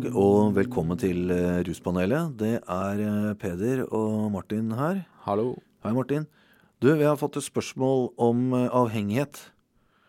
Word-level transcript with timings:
dag 0.00 0.16
og 0.16 0.54
velkommen 0.56 0.96
til 0.96 1.28
eh, 1.34 1.60
Ruspanelet. 1.66 2.32
Det 2.38 2.54
er 2.60 3.00
eh, 3.04 3.34
Peder 3.36 3.82
og 3.92 4.30
Martin 4.32 4.70
her. 4.72 5.02
Hallo. 5.26 5.58
Hei, 5.84 5.92
Martin. 5.92 6.24
Du, 6.80 6.88
vi 6.96 7.04
har 7.04 7.18
fått 7.20 7.36
et 7.36 7.44
spørsmål 7.44 8.08
om 8.16 8.54
avhengighet. 8.54 9.42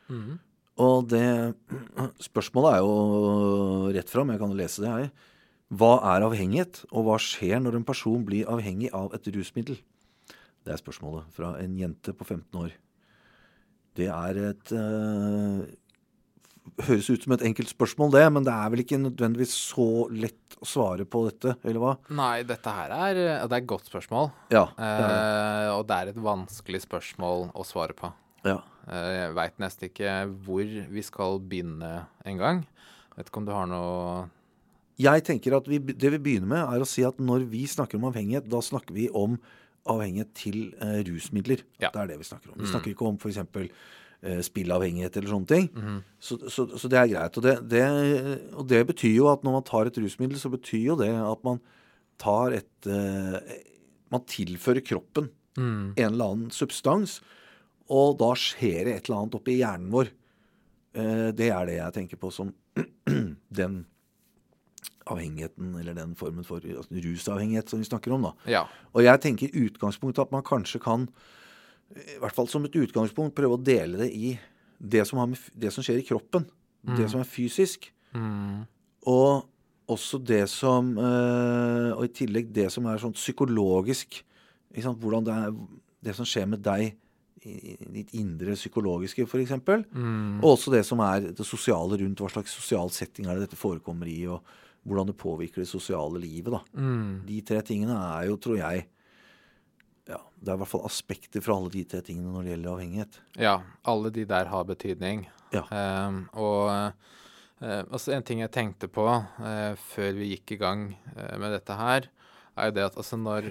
avhengighet. 0.08 0.38
Og 0.80 1.10
det 1.12 1.56
spørsmålet 2.30 2.78
er 2.78 2.86
jo 2.86 3.92
rett 3.98 4.12
fram. 4.12 4.32
Jeg 4.32 4.40
kan 4.40 4.56
lese 4.56 4.86
det 4.86 4.94
her. 4.94 5.10
Hva 5.72 5.92
er 6.14 6.28
avhengighet, 6.28 6.86
og 6.92 7.10
hva 7.10 7.20
skjer 7.20 7.60
når 7.60 7.82
en 7.82 7.88
person 7.88 8.24
blir 8.28 8.48
avhengig 8.52 8.94
av 8.96 9.12
et 9.18 9.28
rusmiddel? 9.36 9.82
Det 10.64 10.72
er 10.72 10.80
spørsmålet 10.80 11.28
fra 11.36 11.58
en 11.60 11.76
jente 11.80 12.16
på 12.16 12.28
15 12.28 12.64
år. 12.64 12.78
Det 14.00 14.08
er 14.08 14.40
et 14.54 14.72
eh, 14.72 15.64
Høres 16.86 17.08
ut 17.10 17.24
som 17.26 17.34
et 17.34 17.44
enkelt 17.46 17.72
spørsmål, 17.72 18.12
det, 18.14 18.24
men 18.34 18.46
det 18.46 18.54
er 18.54 18.70
vel 18.74 18.84
ikke 18.84 19.00
nødvendigvis 19.02 19.54
så 19.74 19.86
lett 20.14 20.58
å 20.62 20.68
svare 20.70 21.08
på 21.10 21.24
dette, 21.26 21.56
eller 21.66 21.82
hva? 21.82 21.94
Nei, 22.14 22.44
dette 22.48 22.74
her 22.74 22.94
er 22.94 23.18
Det 23.18 23.48
er 23.50 23.56
et 23.58 23.70
godt 23.70 23.90
spørsmål. 23.90 24.30
Ja. 24.54 24.68
Det 24.78 24.90
det. 25.02 25.08
Eh, 25.16 25.70
og 25.74 25.88
det 25.90 25.98
er 25.98 26.12
et 26.12 26.20
vanskelig 26.22 26.84
spørsmål 26.86 27.50
å 27.58 27.66
svare 27.68 27.98
på. 27.98 28.12
ja. 28.46 28.60
Eh, 28.90 29.10
jeg 29.14 29.34
veit 29.38 29.60
nesten 29.62 29.90
ikke 29.90 30.14
hvor 30.46 30.66
vi 30.66 31.02
skal 31.06 31.40
begynne 31.40 31.92
engang. 32.26 32.64
Vet 33.18 33.30
ikke 33.30 33.42
om 33.42 33.46
du 33.50 33.52
har 33.54 33.68
noe 33.70 34.30
Jeg 35.02 35.24
tenker 35.26 35.54
at 35.58 35.68
vi, 35.70 35.78
det 35.80 36.12
vi 36.14 36.22
begynner 36.22 36.50
med, 36.50 36.62
er 36.62 36.82
å 36.82 36.88
si 36.90 37.04
at 37.06 37.18
når 37.22 37.46
vi 37.50 37.66
snakker 37.70 37.98
om 37.98 38.08
avhengighet, 38.10 38.50
da 38.50 38.62
snakker 38.62 38.94
vi 38.98 39.08
om 39.10 39.38
avhengighet 39.90 40.34
til 40.38 40.60
eh, 40.82 41.02
rusmidler. 41.08 41.64
Ja. 41.82 41.90
Det 41.90 42.04
er 42.04 42.12
det 42.14 42.20
vi 42.22 42.28
snakker 42.30 42.54
om. 42.54 42.60
Vi 42.62 42.70
snakker 42.70 42.94
ikke 42.94 43.08
om 43.10 43.18
f.eks. 43.18 43.42
Eh, 44.22 44.38
spillavhengighet 44.46 45.16
eller 45.18 45.32
sånne 45.34 45.50
ting. 45.50 45.68
så, 46.22 46.36
så, 46.46 46.68
så 46.78 46.90
det 46.92 46.98
er 47.00 47.08
greit. 47.10 47.38
Og 47.40 47.46
det, 47.46 47.56
det, 47.72 47.86
og 48.54 48.68
det 48.70 48.84
betyr 48.92 49.16
jo 49.16 49.30
at 49.32 49.42
når 49.42 49.56
man 49.56 49.66
tar 49.66 49.90
et 49.90 49.98
rusmiddel, 49.98 50.38
så 50.38 50.52
betyr 50.54 50.92
jo 50.92 50.98
det 51.00 51.10
at 51.10 51.42
man 51.48 51.58
tar 52.22 52.54
et 52.60 52.90
eh, 52.90 53.60
Man 54.12 54.26
tilfører 54.28 54.84
kroppen 54.84 55.30
en 55.96 56.14
eller 56.14 56.34
annen 56.34 56.52
substans, 56.52 57.22
og 57.92 58.18
da 58.20 58.34
skjer 58.36 58.86
det 58.88 58.94
et 58.94 59.08
eller 59.08 59.22
annet 59.22 59.38
oppi 59.40 59.56
hjernen 59.58 59.90
vår. 59.92 60.12
Eh, 60.94 61.30
det 61.36 61.50
er 61.52 61.68
det 61.68 61.78
jeg 61.80 61.96
tenker 61.98 62.20
på 62.20 62.32
som 62.36 62.52
den 63.62 63.86
avhengigheten, 65.12 65.74
eller 65.80 65.96
den 65.98 66.14
formen 66.20 66.46
for 66.48 66.64
altså, 66.64 66.92
rusavhengighet 66.94 67.72
som 67.72 67.82
vi 67.82 67.88
snakker 67.90 68.14
om. 68.16 68.30
da. 68.30 68.34
Ja. 68.52 68.66
Og 68.94 69.04
jeg 69.08 69.24
tenker 69.24 69.48
i 69.50 69.66
utgangspunktet 69.66 70.28
at 70.28 70.36
man 70.36 70.46
kanskje 70.46 70.84
kan, 70.84 71.08
i 71.96 72.20
hvert 72.22 72.36
fall 72.36 72.50
som 72.52 72.66
et 72.68 72.78
utgangspunkt, 72.78 73.36
prøve 73.38 73.58
å 73.58 73.62
dele 73.62 74.04
det 74.04 74.10
i 74.16 74.34
det 74.82 75.06
som, 75.08 75.20
har 75.22 75.30
med, 75.30 75.42
det 75.54 75.72
som 75.74 75.86
skjer 75.86 76.02
i 76.02 76.08
kroppen. 76.08 76.48
Det 76.98 77.06
som 77.12 77.22
er 77.22 77.30
fysisk. 77.30 77.92
Mm. 78.16 78.64
Og 79.10 79.46
også 79.92 80.20
det 80.22 80.44
som 80.52 80.92
øh, 80.98 81.92
Og 81.96 82.04
i 82.06 82.12
tillegg 82.14 82.50
det 82.54 82.68
som 82.74 82.86
er 82.90 83.00
sånn 83.02 83.16
psykologisk. 83.16 84.20
Hvordan 84.72 85.28
det 85.28 85.36
er 85.36 85.56
Det 86.02 86.16
som 86.18 86.28
skjer 86.28 86.50
med 86.50 86.64
deg 86.66 86.98
i 87.42 87.76
ditt 87.90 88.12
indre 88.14 88.54
psykologiske, 88.54 89.26
f.eks. 89.26 89.54
Og 90.42 90.50
også 90.52 90.74
det 90.74 90.84
som 90.86 91.00
er 91.02 91.32
det 91.34 91.46
sosiale 91.46 91.98
rundt. 91.98 92.22
Hva 92.22 92.30
slags 92.30 92.54
sosial 92.54 92.92
setting 92.94 93.26
er 93.26 93.38
det 93.38 93.48
dette 93.48 93.58
forekommer 93.58 94.10
i, 94.10 94.20
og 94.30 94.46
hvordan 94.86 95.10
det 95.10 95.18
påvirker 95.18 95.64
det 95.64 95.70
sosiale 95.70 96.22
livet. 96.22 96.54
da. 96.54 96.62
Mm. 96.78 97.24
De 97.26 97.40
tre 97.46 97.62
tingene 97.66 97.98
er 97.98 98.28
jo, 98.30 98.38
tror 98.42 98.60
jeg 98.62 98.86
ja, 100.12 100.20
Det 100.40 100.52
er 100.52 100.58
i 100.58 100.62
hvert 100.62 100.72
fall 100.72 100.88
aspekter 100.88 101.44
fra 101.44 101.56
alle 101.58 101.72
de 101.74 101.84
tre 101.88 102.02
tingene 102.06 102.34
når 102.34 102.44
det 102.44 102.54
gjelder 102.56 102.74
avhengighet. 102.76 103.22
ja. 103.40 103.56
Alle 103.84 104.12
de 104.14 104.26
der 104.28 104.52
har 104.52 104.68
betydning. 104.68 105.26
Ja. 105.52 105.64
Um, 106.08 106.24
og 106.40 106.70
uh, 106.70 107.82
altså 107.92 108.14
en 108.16 108.24
ting 108.24 108.44
jeg 108.44 108.54
tenkte 108.56 108.88
på 108.92 109.06
uh, 109.08 109.74
før 109.92 110.14
vi 110.20 110.32
gikk 110.34 110.56
i 110.56 110.62
gang 110.62 110.86
uh, 111.16 111.36
med 111.42 111.52
dette 111.58 111.76
her, 111.76 112.08
er 112.56 112.70
jo 112.70 112.76
det 112.78 112.86
at 112.90 113.00
altså 113.00 113.20
når, 113.20 113.50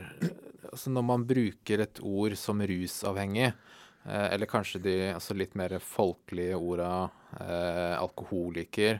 altså 0.72 0.92
når 0.92 1.06
man 1.08 1.26
bruker 1.28 1.84
et 1.84 2.00
ord 2.04 2.36
som 2.36 2.60
rusavhengig, 2.60 3.52
eller 4.04 4.48
kanskje 4.48 4.78
de 4.80 4.92
altså 5.12 5.34
litt 5.36 5.52
mer 5.60 5.74
folkelige 5.84 6.56
orda 6.56 7.10
alkoholiker 8.00 8.96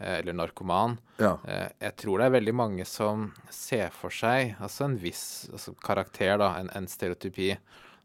eller 0.00 0.32
narkoman, 0.32 0.98
Ja. 1.18 1.38
Eh, 1.46 1.68
jeg 1.80 1.96
tror 1.96 2.18
det 2.18 2.26
er 2.26 2.36
veldig 2.40 2.54
mange 2.54 2.84
som 2.86 3.32
ser 3.50 3.90
for 3.90 4.10
seg 4.10 4.56
altså 4.60 4.84
en 4.86 4.96
viss 4.96 5.48
altså 5.52 5.74
karakter, 5.82 6.38
da, 6.38 6.54
en, 6.60 6.70
en 6.74 6.86
stereotypi, 6.86 7.56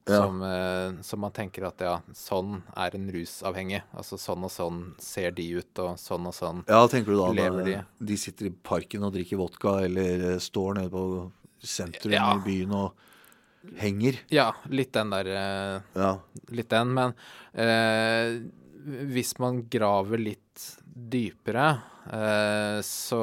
Ja. 0.05 0.17
som, 0.17 0.41
eh, 0.43 1.01
som 1.01 1.19
man 1.23 1.31
tenker 1.31 1.63
at 1.67 1.79
ja, 1.79 2.01
sånn 2.13 2.61
er 2.75 2.95
en 2.97 3.05
rusavhengig. 3.13 3.83
Altså 3.95 4.17
sånn 4.19 4.43
og 4.43 4.51
sånn 4.51 4.81
ser 4.99 5.31
de 5.31 5.45
ut, 5.61 5.79
og 5.79 5.95
sånn 5.97 6.27
og 6.27 6.33
sånn. 6.35 6.65
Ja, 6.67 6.81
tenker 6.91 7.13
du 7.13 7.21
da 7.21 7.29
Lever 7.31 7.63
de? 7.69 7.77
de 8.03 8.17
sitter 8.17 8.47
i 8.47 8.49
parken 8.51 9.03
og 9.07 9.13
drikker 9.13 9.37
vodka, 9.39 9.77
eller 9.85 10.33
eh, 10.33 10.39
står 10.43 10.75
nede 10.81 10.91
på 10.91 11.31
sentrum 11.63 12.11
Ja. 12.11 12.33
i 12.35 12.39
byen 12.43 12.71
og 12.75 12.91
henger? 13.79 14.19
Ja, 14.29 14.49
litt 14.67 14.91
den 14.91 15.09
der 15.15 15.25
eh, 15.31 15.81
Ja. 15.95 16.17
Litt 16.51 16.67
den, 16.73 16.91
men 16.93 17.13
eh, 17.55 18.41
hvis 19.07 19.37
man 19.39 19.61
graver 19.71 20.19
litt 20.19 20.42
dypere, 20.93 21.67
eh, 22.13 22.79
så 22.85 23.21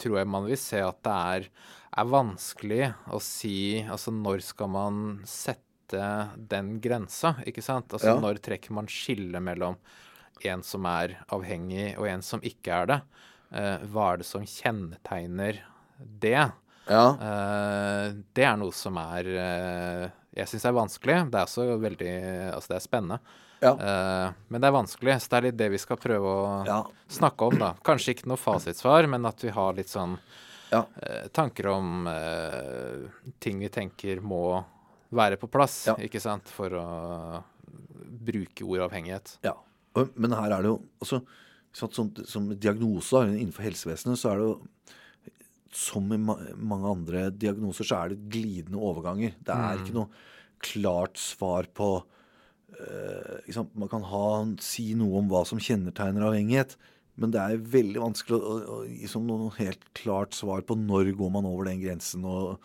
tror 0.00 0.18
jeg 0.22 0.30
man 0.32 0.46
vil 0.48 0.58
se 0.60 0.80
at 0.82 1.00
det 1.04 1.16
er, 1.36 1.48
er 1.92 2.08
vanskelig 2.08 2.86
å 3.12 3.20
si 3.20 3.82
Altså, 3.84 4.14
når 4.16 4.40
skal 4.46 4.70
man 4.72 5.02
sette 5.28 5.60
den 6.36 6.78
grensa, 6.80 7.34
ikke 7.44 7.62
sant? 7.62 7.92
Altså, 7.92 8.14
Ja. 8.14 8.20
når 8.20 8.40
trekker 8.40 8.72
man 8.72 8.86
skillet 8.88 9.42
mellom 9.44 9.76
en 10.44 10.62
som 10.62 10.86
er 10.86 11.18
avhengig, 11.30 11.98
og 11.98 12.06
en 12.08 12.22
som 12.22 12.40
ikke 12.40 12.72
er 12.82 12.86
det? 12.86 13.00
Eh, 13.52 13.78
hva 13.92 14.12
er 14.14 14.16
det 14.22 14.26
som 14.26 14.42
kjennetegner 14.48 15.60
det? 16.00 16.50
ja. 16.88 17.04
Eh, 17.20 18.14
det 18.34 18.44
er 18.48 18.56
noe 18.56 18.72
som 18.72 18.96
er 18.98 19.24
Jeg 20.34 20.48
syns 20.48 20.64
er 20.64 20.72
vanskelig. 20.72 21.30
Det 21.30 21.36
er 21.38 21.44
også 21.44 21.78
veldig 21.78 22.54
Altså, 22.54 22.68
det 22.72 22.76
er 22.78 22.88
spennende. 22.88 23.18
Ja. 23.62 23.72
Uh, 23.78 24.32
men 24.50 24.60
det 24.60 24.68
er 24.68 24.74
vanskelig, 24.74 25.14
så 25.22 25.30
det 25.30 25.38
er 25.38 25.46
litt 25.46 25.58
det 25.60 25.68
vi 25.70 25.78
skal 25.78 26.00
prøve 26.02 26.32
å 26.34 26.66
Ja. 26.66 26.80
snakke 27.08 27.46
om, 27.46 27.58
da. 27.60 27.74
Kanskje 27.86 28.16
ikke 28.16 28.26
noe 28.26 28.40
fasitsvar, 28.40 29.06
men 29.08 29.24
at 29.28 29.40
vi 29.44 29.52
har 29.54 29.76
litt 29.78 29.92
sånn 29.92 30.18
Ja. 30.72 30.82
uh, 30.82 31.28
tanker 31.32 31.68
om 31.70 32.06
uh, 32.10 33.08
ting 33.38 33.60
vi 33.60 33.68
tenker 33.68 34.20
må 34.20 34.64
være 35.12 35.36
på 35.38 35.46
plass, 35.52 35.86
ikke 36.00 36.20
sant, 36.20 36.48
for 36.48 36.70
å 36.74 37.44
bruke 38.22 38.64
ordavhengighet. 38.64 39.38
ja. 39.44 39.54
Men 40.16 40.32
her 40.32 40.50
er 40.56 40.62
det 40.64 40.70
jo 40.70 40.78
altså, 41.04 41.18
sant, 41.76 42.22
som, 42.26 42.46
diagnose 42.56 43.20
innenfor 43.28 43.62
helsevesenet, 43.66 44.16
så 44.16 44.30
er 44.32 44.38
det 44.40 44.46
jo 44.46 44.54
som 45.72 46.06
i 46.12 46.16
ma 46.20 46.36
mange 46.56 46.88
andre 46.88 47.30
diagnoser, 47.30 47.84
så 47.84 47.98
er 47.98 48.08
det 48.12 48.28
glidende 48.32 48.80
overganger. 48.80 49.34
Det 49.40 49.52
er 49.52 49.78
ikke 49.82 49.94
noe 49.96 50.08
klart 50.64 51.20
svar 51.20 51.68
på? 51.76 51.90
Man 53.74 53.90
kan 53.90 54.04
ha, 54.08 54.26
si 54.64 54.92
noe 54.98 55.20
om 55.20 55.30
hva 55.30 55.44
som 55.48 55.60
kjennetegner 55.62 56.24
avhengighet, 56.28 56.76
men 57.20 57.32
det 57.32 57.40
er 57.40 57.66
veldig 57.74 58.00
vanskelig 58.00 58.38
å, 58.38 58.54
å, 58.62 58.76
gi 58.88 59.08
som 59.10 59.26
noe 59.28 59.50
helt 59.58 59.82
klart 59.98 60.36
svar 60.36 60.64
på 60.64 60.76
når 60.80 61.12
går 61.18 61.34
man 61.34 61.48
over 61.48 61.68
den 61.68 61.82
grensen, 61.82 62.24
og, 62.24 62.62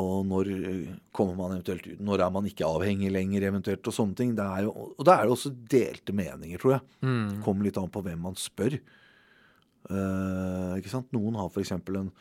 og 0.00 0.16
når 0.26 0.50
eh, 0.56 0.88
kommer 1.14 1.38
man 1.38 1.54
eventuelt 1.54 1.86
ut, 1.86 2.00
når 2.02 2.24
er 2.26 2.32
man 2.34 2.48
ikke 2.50 2.66
avhengig 2.66 3.12
lenger, 3.14 3.46
eventuelt, 3.46 3.86
og 3.86 3.94
sånne 3.94 4.18
ting. 4.18 4.34
Det 4.38 4.46
er 4.46 4.66
jo, 4.66 4.74
og 4.90 5.06
da 5.06 5.16
er 5.16 5.28
det 5.28 5.36
også 5.36 5.54
delte 5.76 6.16
meninger, 6.16 6.62
tror 6.62 6.76
jeg. 6.76 6.88
Mm. 7.06 7.38
Kommer 7.46 7.68
litt 7.68 7.78
an 7.80 7.94
på 7.94 8.02
hvem 8.06 8.26
man 8.26 8.38
spør. 8.38 8.80
Uh, 9.90 10.76
ikke 10.76 10.92
sant? 10.92 11.08
Noen 11.14 11.38
har 11.40 11.48
f.eks. 11.48 11.72
en 11.78 12.12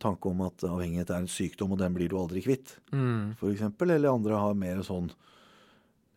tanke 0.00 0.30
om 0.30 0.44
at 0.46 0.62
avhengighet 0.68 1.10
er 1.12 1.24
en 1.24 1.32
sykdom, 1.32 1.74
og 1.74 1.80
den 1.80 1.96
blir 1.96 2.12
du 2.12 2.16
aldri 2.20 2.44
kvitt. 2.44 2.76
Mm. 2.92 3.36
For 3.40 3.52
eksempel, 3.52 3.96
eller 3.96 4.12
andre 4.12 4.38
har 4.40 4.56
mer 4.56 4.84
sånn 4.86 5.10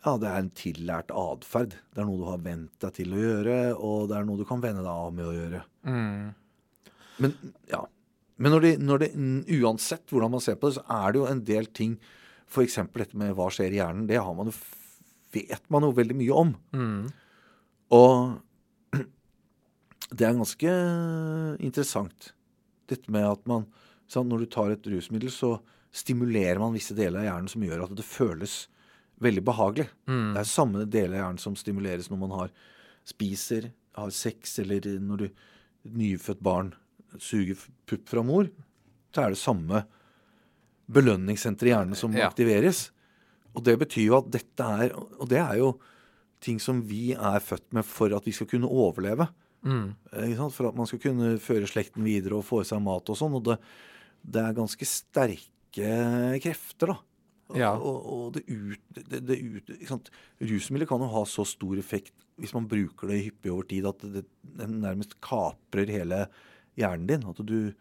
Ja, 0.03 0.17
det 0.19 0.27
er 0.27 0.41
en 0.41 0.51
tillært 0.57 1.11
atferd. 1.15 1.77
Det 1.93 2.01
er 2.01 2.07
noe 2.07 2.19
du 2.19 2.27
har 2.27 2.41
vent 2.43 2.73
deg 2.83 2.95
til 2.97 3.13
å 3.15 3.21
gjøre, 3.21 3.57
og 3.77 4.09
det 4.11 4.17
er 4.17 4.25
noe 4.27 4.41
du 4.41 4.45
kan 4.47 4.63
venne 4.63 4.83
deg 4.83 4.91
av 4.91 5.13
med 5.15 5.29
å 5.29 5.35
gjøre. 5.35 5.61
Mm. 5.87 6.89
Men 7.23 7.35
ja. 7.71 7.85
Men 8.41 8.55
når 8.55 8.65
det, 8.65 8.71
når 8.81 9.03
det, 9.03 9.09
uansett 9.61 10.09
hvordan 10.11 10.33
man 10.33 10.41
ser 10.43 10.57
på 10.59 10.67
det, 10.67 10.79
så 10.79 10.83
er 10.91 11.13
det 11.13 11.21
jo 11.21 11.27
en 11.29 11.43
del 11.47 11.69
ting 11.71 11.93
F.eks. 12.49 12.79
dette 12.91 13.17
med 13.17 13.31
hva 13.37 13.47
skjer 13.53 13.73
i 13.73 13.79
hjernen. 13.79 14.07
Det 14.09 14.19
har 14.19 14.33
man 14.35 14.49
jo, 14.49 14.55
vet 15.33 15.69
man 15.73 15.85
jo 15.87 15.93
veldig 15.95 16.17
mye 16.19 16.41
om. 16.41 16.51
Mm. 16.75 17.05
Og 17.95 18.97
det 20.17 20.27
er 20.27 20.35
ganske 20.41 20.75
interessant, 21.63 22.33
dette 22.91 23.13
med 23.13 23.29
at 23.29 23.47
man 23.49 23.69
Når 24.13 24.43
du 24.43 24.45
tar 24.51 24.69
et 24.69 24.87
rusmiddel, 24.91 25.31
så 25.31 25.55
stimulerer 25.89 26.59
man 26.59 26.75
visse 26.75 26.93
deler 26.93 27.21
av 27.21 27.25
hjernen 27.25 27.49
som 27.49 27.63
gjør 27.63 27.85
at 27.85 27.95
det 27.97 28.05
føles 28.05 28.67
veldig 29.23 29.43
behagelig. 29.47 29.87
Mm. 30.09 30.33
Det 30.35 30.41
er 30.43 30.49
samme 30.51 30.85
deler 30.85 31.15
av 31.17 31.21
hjernen 31.23 31.41
som 31.43 31.55
stimuleres 31.59 32.09
når 32.11 32.21
man 32.25 32.35
har 32.37 32.53
spiser, 33.07 33.71
har 33.97 34.13
sex, 34.15 34.57
eller 34.63 34.85
når 35.03 35.25
du, 35.25 35.27
nyfødt 35.99 36.39
barn 36.43 36.69
suger 37.19 37.59
pupp 37.89 38.07
fra 38.07 38.21
mor. 38.23 38.47
Så 39.13 39.21
er 39.25 39.33
det 39.33 39.41
samme 39.41 39.81
belønningssenter 40.93 41.67
i 41.67 41.73
hjernen 41.73 41.95
som 41.99 42.13
Ja. 42.15 42.29
aktiveres. 42.29 42.89
Og 43.55 43.63
det 43.63 43.77
betyr 43.79 44.07
jo 44.07 44.17
at 44.17 44.31
dette 44.31 44.63
er 44.63 44.93
Og 44.95 45.27
det 45.29 45.37
er 45.39 45.57
jo 45.59 45.79
ting 46.41 46.59
som 46.59 46.81
vi 46.81 47.13
er 47.13 47.39
født 47.39 47.71
med 47.73 47.85
for 47.85 48.13
at 48.15 48.25
vi 48.25 48.31
skal 48.31 48.47
kunne 48.47 48.67
overleve. 48.67 49.29
Mm. 49.63 49.95
For 50.51 50.67
at 50.67 50.75
man 50.75 50.85
skal 50.87 50.99
kunne 50.99 51.37
føre 51.39 51.67
slekten 51.67 52.03
videre 52.03 52.35
og 52.35 52.43
få 52.45 52.61
i 52.61 52.65
seg 52.67 52.81
mat 52.83 53.07
og 53.09 53.15
sånn. 53.15 53.35
Og 53.35 53.43
det, 53.43 53.57
det 54.25 54.41
er 54.43 54.53
ganske 54.57 54.83
sterke 54.85 56.39
krefter, 56.43 56.87
da. 56.87 56.97
Ja. 57.59 57.71
og, 57.77 58.05
og 58.13 58.25
det 58.37 58.43
ut, 58.49 58.81
det, 58.97 59.21
det 59.27 59.39
ut? 59.41 60.11
Rusmidler 60.41 60.89
kan 60.89 61.03
jo 61.03 61.11
ha 61.13 61.23
så 61.29 61.45
stor 61.47 61.79
effekt 61.81 62.13
hvis 62.41 62.53
man 62.55 62.67
bruker 62.69 63.11
det 63.11 63.21
hyppig 63.27 63.51
over 63.53 63.67
tid 63.69 63.85
at 63.85 64.05
det, 64.15 64.23
det 64.57 64.69
nærmest 64.71 65.19
kaprer 65.23 65.91
hele 65.91 66.23
hjernen 66.79 67.05
din. 67.09 67.25
At 67.29 67.41
du, 67.45 67.73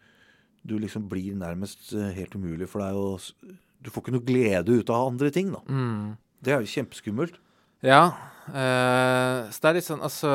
du 0.61 0.75
liksom 0.77 1.07
blir 1.09 1.37
nærmest 1.39 1.91
eh, 1.97 2.11
helt 2.13 2.35
umulig 2.37 2.69
for 2.69 2.85
deg 2.85 2.99
å 2.99 3.55
Du 3.83 3.89
får 3.91 4.05
ikke 4.05 4.15
noe 4.15 4.27
glede 4.27 4.77
ut 4.77 4.91
av 4.93 5.09
andre 5.09 5.31
ting, 5.33 5.49
da. 5.55 5.63
Mm. 5.67 6.13
Det 6.43 6.53
er 6.53 6.61
jo 6.61 6.71
kjempeskummelt. 6.71 7.39
Ja. 7.83 8.13
Eh, 8.51 9.49
så 9.51 9.59
det 9.61 9.69
er 9.69 9.77
litt 9.77 9.87
sånn 9.87 10.01
Altså, 10.03 10.31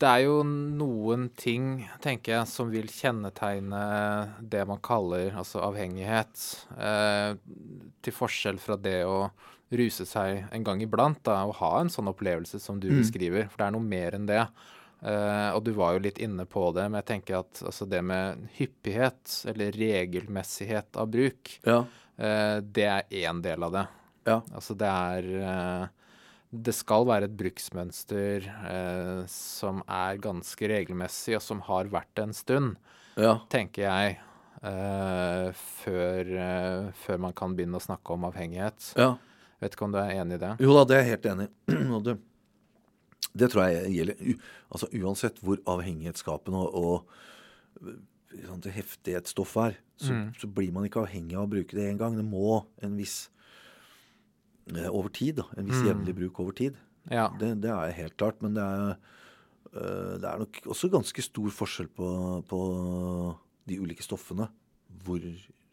det 0.00 0.08
er 0.08 0.22
jo 0.24 0.38
noen 0.44 1.26
ting, 1.36 1.84
tenker 2.04 2.38
jeg, 2.38 2.48
som 2.48 2.70
vil 2.72 2.86
kjennetegne 2.88 3.82
det 4.40 4.62
man 4.68 4.80
kaller 4.84 5.34
altså 5.36 5.60
avhengighet. 5.66 6.44
uh, 6.78 7.34
til 8.04 8.12
forskjell 8.12 8.58
fra 8.60 8.76
det 8.76 9.02
å 9.08 9.30
ruse 9.74 10.04
seg 10.06 10.44
en 10.52 10.64
gang 10.64 10.80
iblant, 10.84 11.18
da, 11.24 11.42
og 11.48 11.56
ha 11.58 11.80
en 11.80 11.88
sånn 11.92 12.08
opplevelse 12.12 12.60
som 12.60 12.78
du 12.80 12.88
Mm. 12.90 12.98
beskriver. 13.02 13.48
For 13.50 13.58
det 13.58 13.66
er 13.66 13.72
noe 13.72 13.80
mer 13.88 14.12
enn 14.14 14.26
det. 14.26 14.46
Uh, 15.02 15.50
og 15.56 15.64
du 15.64 15.72
var 15.72 15.94
jo 15.94 16.04
litt 16.04 16.18
inne 16.18 16.44
på 16.46 16.72
det, 16.74 16.84
men 16.90 17.00
jeg 17.02 17.06
tenker 17.10 17.38
at 17.40 17.60
altså, 17.64 17.88
det 17.88 18.02
med 18.04 18.48
hyppighet, 18.56 19.44
eller 19.50 19.72
regelmessighet 19.72 20.96
av 20.96 21.08
bruk, 21.10 21.58
Ja. 21.66 21.84
det 22.16 22.84
er 22.86 23.02
én 23.10 23.42
del 23.42 23.62
av 23.64 23.72
det. 23.72 23.86
Ja. 24.26 24.40
Altså 24.54 24.76
det 24.78 24.86
er 24.88 25.90
Det 26.54 26.74
skal 26.76 27.06
være 27.08 27.26
et 27.26 27.36
bruksmønster 27.36 28.44
eh, 28.46 29.22
som 29.30 29.80
er 29.90 30.18
ganske 30.22 30.68
regelmessig, 30.70 31.34
og 31.38 31.42
som 31.42 31.60
har 31.66 31.90
vært 31.92 32.22
en 32.22 32.32
stund, 32.36 32.76
Ja. 33.18 33.40
tenker 33.50 33.82
jeg, 33.88 34.18
eh, 34.62 35.52
før, 35.54 36.30
eh, 36.38 36.92
før 36.92 37.18
man 37.20 37.32
kan 37.32 37.54
begynne 37.56 37.78
å 37.78 37.82
snakke 37.82 38.10
om 38.14 38.24
avhengighet. 38.30 38.94
ja. 38.96 39.16
Vet 39.62 39.72
ikke 39.76 39.84
om 39.86 39.92
du 39.92 39.98
er 39.98 40.10
enig 40.20 40.34
i 40.34 40.38
det? 40.38 40.56
Jo 40.60 40.74
da, 40.74 40.84
det 40.84 40.96
er 40.98 41.04
jeg 41.04 41.12
helt 41.14 41.26
enig 41.32 41.48
i. 41.48 41.74
Det, 42.04 42.18
det 43.34 43.50
tror 43.50 43.64
jeg 43.70 43.94
gjelder 43.96 44.38
altså 44.70 44.88
uansett 45.00 45.38
hvor 45.40 45.56
avhengighetsskapende 45.66 46.58
og, 46.58 46.74
og 46.74 47.86
øh, 47.86 47.96
sånn, 48.46 48.60
det 48.60 48.72
heftige 48.76 49.16
et 49.16 49.26
stoff 49.30 49.56
er, 49.56 49.76
så, 49.96 50.10
Mm. 50.12 50.34
så 50.38 50.46
blir 50.52 50.72
man 50.72 50.84
ikke 50.84 51.00
avhengig 51.06 51.34
av 51.38 51.46
å 51.46 51.50
bruke 51.50 51.70
det 51.74 51.86
én 51.90 51.96
gang. 51.98 52.14
Det 52.16 52.24
må 52.26 52.64
en 52.82 52.96
viss 52.98 53.28
eh, 53.30 53.33
over 54.90 55.08
tid, 55.12 55.36
da. 55.36 55.44
En 55.56 55.66
viss 55.68 55.82
Mm. 55.82 55.86
jevnlig 55.90 56.14
bruk 56.16 56.40
over 56.40 56.52
tid. 56.52 56.76
Ja. 57.10 57.28
Det, 57.38 57.60
det 57.60 57.70
er 57.70 57.92
helt 57.92 58.16
klart. 58.16 58.40
Men 58.42 58.54
det 58.54 58.62
er, 58.62 58.96
øh, 59.74 60.18
det 60.20 60.24
er 60.24 60.38
nok 60.38 60.60
også 60.66 60.90
ganske 60.90 61.22
stor 61.22 61.50
forskjell 61.50 61.88
på, 61.88 62.44
på 62.48 62.60
de 63.68 63.78
ulike 63.80 64.02
stoffene. 64.02 64.48
Hvor 65.04 65.20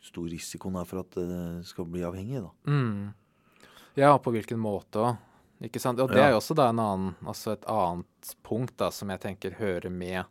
stor 0.02 0.26
risikoen 0.28 0.76
er 0.76 0.86
for 0.90 1.00
at 1.04 1.12
det 1.16 1.66
skal 1.70 1.86
bli 1.86 2.02
avhengig, 2.04 2.42
da. 2.42 2.50
Mm. 2.68 3.14
Ja, 3.96 4.18
på 4.18 4.32
hvilken 4.34 4.60
måte 4.60 5.00
òg. 5.00 5.18
Ikke 5.62 5.80
sant? 5.80 6.00
Og 6.00 6.10
det 6.10 6.18
Ja. 6.18 6.28
er 6.28 6.32
jo 6.32 6.40
også 6.40 6.56
da 6.58 6.70
en 6.70 6.80
annen, 6.80 7.16
altså 7.24 7.52
et 7.54 7.66
annet 7.70 8.36
punkt 8.44 8.76
da, 8.78 8.90
som 8.90 9.10
jeg 9.10 9.20
tenker 9.22 9.52
hører 9.60 9.92
med 9.92 10.26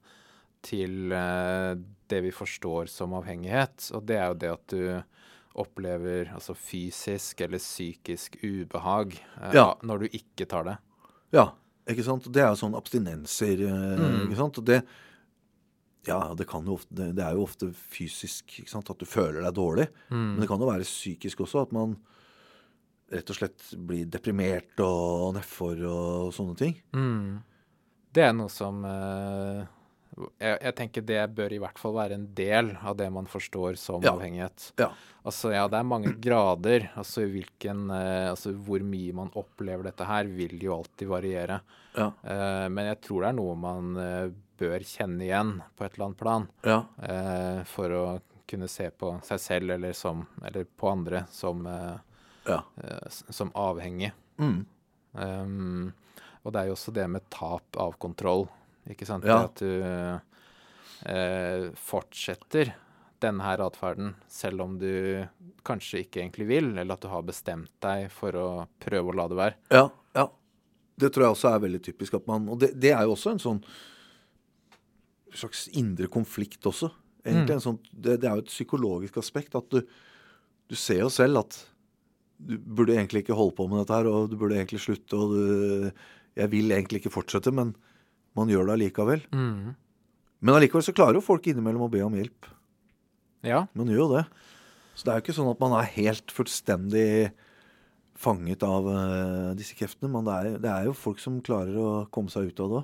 til 0.63 1.13
eh, 1.13 1.77
det 2.11 2.23
vi 2.25 2.31
forstår 2.35 2.89
som 2.91 3.13
avhengighet. 3.15 3.91
Og 3.95 4.05
det 4.07 4.17
er 4.19 4.27
jo 4.29 4.35
det 4.35 4.51
at 4.51 4.67
du 4.67 5.03
opplever 5.59 6.31
altså 6.35 6.55
fysisk 6.55 7.41
eller 7.43 7.59
psykisk 7.59 8.37
ubehag 8.45 9.17
eh, 9.43 9.55
Ja. 9.57 9.75
når 9.83 9.99
du 10.05 10.09
ikke 10.21 10.47
tar 10.49 10.65
det. 10.65 10.77
Ja, 11.33 11.49
ikke 11.89 12.05
sant? 12.07 12.29
Det 12.33 12.43
er 12.43 12.51
jo 12.53 12.61
sånn 12.61 12.77
abstinenser, 12.79 13.61
eh, 13.67 13.99
Mm. 13.99 14.29
ikke 14.29 14.37
sant? 14.39 14.59
Og 14.59 14.65
det, 14.65 14.85
ja, 16.07 16.35
det 16.35 16.47
ofte, 16.49 16.95
det, 16.95 17.15
det 17.17 17.25
er 17.25 17.35
jo 17.35 17.43
ofte 17.45 17.73
fysisk, 17.75 18.61
ikke 18.61 18.71
sant? 18.71 18.91
At 18.91 18.99
du 18.99 19.05
føler 19.07 19.43
deg 19.43 19.55
dårlig. 19.55 19.89
Mm. 20.11 20.31
Men 20.35 20.41
det 20.41 20.49
kan 20.49 20.61
jo 20.61 20.71
være 20.71 20.87
psykisk 20.87 21.41
også, 21.45 21.63
at 21.67 21.73
man 21.73 21.97
rett 23.11 23.29
og 23.31 23.37
slett 23.37 23.65
blir 23.77 24.07
deprimert 24.07 24.79
og 24.79 25.35
nedfor 25.35 25.81
og 25.91 26.33
sånne 26.33 26.57
ting. 26.57 26.77
Mm. 26.95 27.43
Det 28.15 28.23
er 28.23 28.33
noe 28.33 28.49
som 28.49 28.85
eh, 28.87 29.67
jeg, 30.41 30.59
jeg 30.63 30.75
tenker 30.79 31.05
det 31.07 31.21
bør 31.37 31.53
i 31.53 31.59
hvert 31.63 31.79
fall 31.79 31.95
være 31.97 32.17
en 32.19 32.27
del 32.35 32.73
av 32.83 32.97
det 32.97 33.09
man 33.13 33.27
forstår 33.31 33.77
som 33.81 34.03
Ja. 34.03 34.13
avhengighet. 34.13 34.73
Ja. 34.81 34.91
Altså, 35.25 35.53
ja, 35.53 35.67
det 35.69 35.79
er 35.81 35.85
mange 35.89 36.13
grader. 36.21 36.89
Altså, 36.97 37.25
hvilken, 37.29 37.91
eh, 37.91 38.31
altså, 38.31 38.53
hvor 38.57 38.81
mye 38.83 39.13
man 39.15 39.31
opplever 39.37 39.85
dette 39.91 40.05
her, 40.09 40.25
vil 40.25 40.59
jo 40.61 40.77
alltid 40.79 41.09
variere. 41.09 41.61
Ja. 41.97 42.11
Eh, 42.25 42.69
men 42.69 42.87
jeg 42.93 43.01
tror 43.03 43.23
det 43.23 43.29
er 43.33 43.39
noe 43.41 43.55
man 43.57 43.97
eh, 43.97 44.31
bør 44.61 44.81
kjenne 44.85 45.25
igjen 45.25 45.55
på 45.77 45.85
et 45.85 45.95
eller 45.95 46.07
annet 46.11 46.19
plan. 46.21 46.49
Ja. 46.65 46.79
eh, 47.03 47.63
for 47.65 47.89
å 47.97 48.05
kunne 48.51 48.67
se 48.69 48.89
på 48.91 49.13
seg 49.23 49.39
selv 49.39 49.71
eller, 49.77 49.93
som, 49.95 50.25
eller 50.45 50.65
på 50.65 50.89
andre 50.91 51.25
som, 51.31 51.67
eh, 51.67 51.99
Ja. 52.49 52.63
eh, 52.83 53.09
som 53.31 53.51
avhengig. 53.55 54.13
Mm. 54.39 54.65
Um, 55.15 55.93
og 56.45 56.53
det 56.55 56.61
er 56.63 56.67
jo 56.71 56.77
også 56.77 56.93
det 56.97 57.05
med 57.11 57.25
tap 57.31 57.77
av 57.77 57.97
kontroll. 58.01 58.47
Ikke 58.89 59.07
sant? 59.07 59.25
Ja. 59.29 59.43
At 59.45 59.61
du 59.61 59.69
eh, 61.11 61.71
fortsetter 61.77 62.73
denne 63.21 63.45
her 63.45 63.61
atferden 63.61 64.15
selv 64.33 64.63
om 64.65 64.79
du 64.81 65.27
kanskje 65.69 66.01
ikke 66.07 66.23
egentlig 66.23 66.47
vil, 66.49 66.71
eller 66.79 66.95
at 66.97 67.03
du 67.05 67.11
har 67.13 67.23
bestemt 67.29 67.71
deg 67.85 68.07
for 68.15 68.33
å 68.41 68.47
prøve 68.81 69.13
å 69.13 69.17
la 69.19 69.27
det 69.29 69.37
være. 69.37 69.59
Ja, 69.77 69.85
ja. 70.17 70.25
Det 71.01 71.11
tror 71.13 71.27
jeg 71.27 71.35
også 71.37 71.51
er 71.55 71.63
veldig 71.67 71.83
typisk. 71.85 72.15
at 72.17 72.27
man, 72.29 72.49
Og 72.49 72.59
det, 72.61 72.73
det 72.81 72.93
er 72.97 73.05
jo 73.05 73.13
også 73.17 73.35
en 73.35 73.43
sånn 73.43 73.61
slags 75.37 75.67
indre 75.79 76.09
konflikt 76.11 76.65
også. 76.67 76.91
Egentlig 77.25 77.53
Mm. 77.53 77.57
en 77.59 77.61
sånn, 77.67 77.79
det, 77.93 78.21
det 78.21 78.29
er 78.29 78.35
jo 78.39 78.45
et 78.45 78.51
psykologisk 78.53 79.17
aspekt. 79.21 79.55
At 79.55 79.69
du, 79.71 79.83
du 80.69 80.75
ser 80.77 81.01
jo 81.05 81.11
selv 81.13 81.39
at 81.45 81.59
du 82.41 82.57
burde 82.59 82.97
egentlig 82.97 83.23
ikke 83.25 83.37
holde 83.37 83.55
på 83.57 83.69
med 83.69 83.83
dette 83.83 83.93
her, 83.99 84.09
og 84.09 84.31
du 84.31 84.37
burde 84.41 84.57
egentlig 84.57 84.81
slutte, 84.81 85.17
og 85.17 85.37
du 85.37 85.93
Jeg 86.39 86.49
vil 86.53 86.71
egentlig 86.71 87.01
ikke 87.03 87.11
fortsette, 87.11 87.51
men 87.53 87.75
man 88.39 88.51
gjør 88.53 88.69
det 88.69 88.77
allikevel. 88.77 89.25
Mm. 89.35 89.75
Men 90.41 90.57
allikevel 90.57 90.85
så 90.87 90.95
klarer 90.97 91.19
jo 91.19 91.25
folk 91.25 91.47
innimellom 91.51 91.87
å 91.87 91.93
be 91.93 92.03
om 92.07 92.17
hjelp. 92.17 92.49
Ja. 93.47 93.65
Man 93.77 93.91
gjør 93.91 94.05
jo 94.05 94.11
det. 94.15 94.25
Så 94.95 95.07
det 95.07 95.13
er 95.13 95.21
jo 95.21 95.25
ikke 95.27 95.37
sånn 95.37 95.53
at 95.53 95.63
man 95.63 95.75
er 95.79 95.93
helt 95.97 96.33
fullstendig 96.35 97.31
fanget 98.21 98.63
av 98.67 98.85
uh, 98.85 99.51
disse 99.57 99.77
kreftene. 99.79 100.11
Men 100.13 100.27
det 100.27 100.37
er, 100.37 100.49
det 100.61 100.71
er 100.73 100.89
jo 100.89 100.97
folk 100.97 101.21
som 101.23 101.39
klarer 101.45 101.77
å 101.81 101.91
komme 102.13 102.33
seg 102.33 102.51
ut 102.51 102.61
av 102.61 102.75
det. 102.75 102.83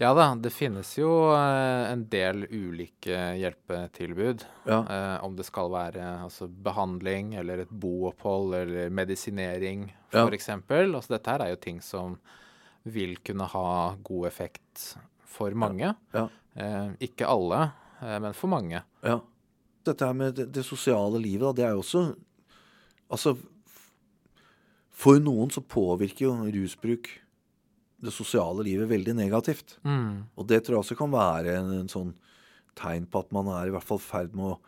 ja 0.00 0.12
da, 0.16 0.30
det 0.40 0.52
finnes 0.56 0.92
jo 0.96 1.10
uh, 1.34 1.90
en 1.90 2.06
del 2.12 2.46
ulike 2.48 3.18
hjelpetilbud. 3.40 4.46
Ja. 4.70 4.80
Uh, 4.88 5.16
om 5.26 5.36
det 5.36 5.44
skal 5.48 5.72
være 5.72 6.06
altså, 6.26 6.48
behandling 6.48 7.34
eller 7.40 7.66
et 7.66 7.72
boopphold 7.72 8.56
eller 8.62 8.92
medisinering 8.92 9.90
Ja. 10.14 10.24
f.eks. 10.24 10.40
eksempel. 10.40 10.94
Altså, 10.94 11.16
dette 11.18 11.34
her 11.36 11.44
er 11.44 11.52
jo 11.52 11.60
ting 11.60 11.82
som 11.84 12.16
vil 12.94 13.16
kunne 13.24 13.46
ha 13.52 13.66
god 14.06 14.28
effekt 14.28 14.84
for 15.30 15.54
mange. 15.58 15.92
Ja. 16.14 16.26
Eh, 16.54 16.92
ikke 17.10 17.28
alle, 17.30 17.70
eh, 18.00 18.18
men 18.18 18.36
for 18.36 18.52
mange. 18.52 18.82
ja. 19.06 19.20
Dette 19.80 20.04
her 20.04 20.12
med 20.12 20.34
det, 20.36 20.44
det 20.52 20.62
sosiale 20.66 21.16
livet, 21.16 21.40
da, 21.40 21.52
det 21.56 21.64
er 21.64 21.70
jo 21.72 21.80
også 21.80 22.02
Altså 23.10 23.32
For 24.92 25.16
noen 25.18 25.48
så 25.50 25.62
påvirker 25.64 26.26
jo 26.26 26.34
rusbruk 26.52 27.08
det 28.00 28.12
sosiale 28.12 28.62
livet 28.64 28.88
veldig 28.88 29.14
negativt. 29.16 29.78
Mm. 29.84 30.28
Og 30.36 30.46
det 30.48 30.62
tror 30.64 30.76
jeg 30.76 30.84
også 30.84 30.96
kan 30.96 31.10
være 31.12 31.56
en, 31.58 31.72
en 31.80 31.90
sånn 31.90 32.12
tegn 32.78 33.08
på 33.10 33.24
at 33.24 33.32
man 33.34 33.50
er 33.52 33.68
i 33.68 33.74
hvert 33.74 33.86
fall 33.88 34.00
ferd 34.00 34.36
med 34.36 34.54
å 34.54 34.58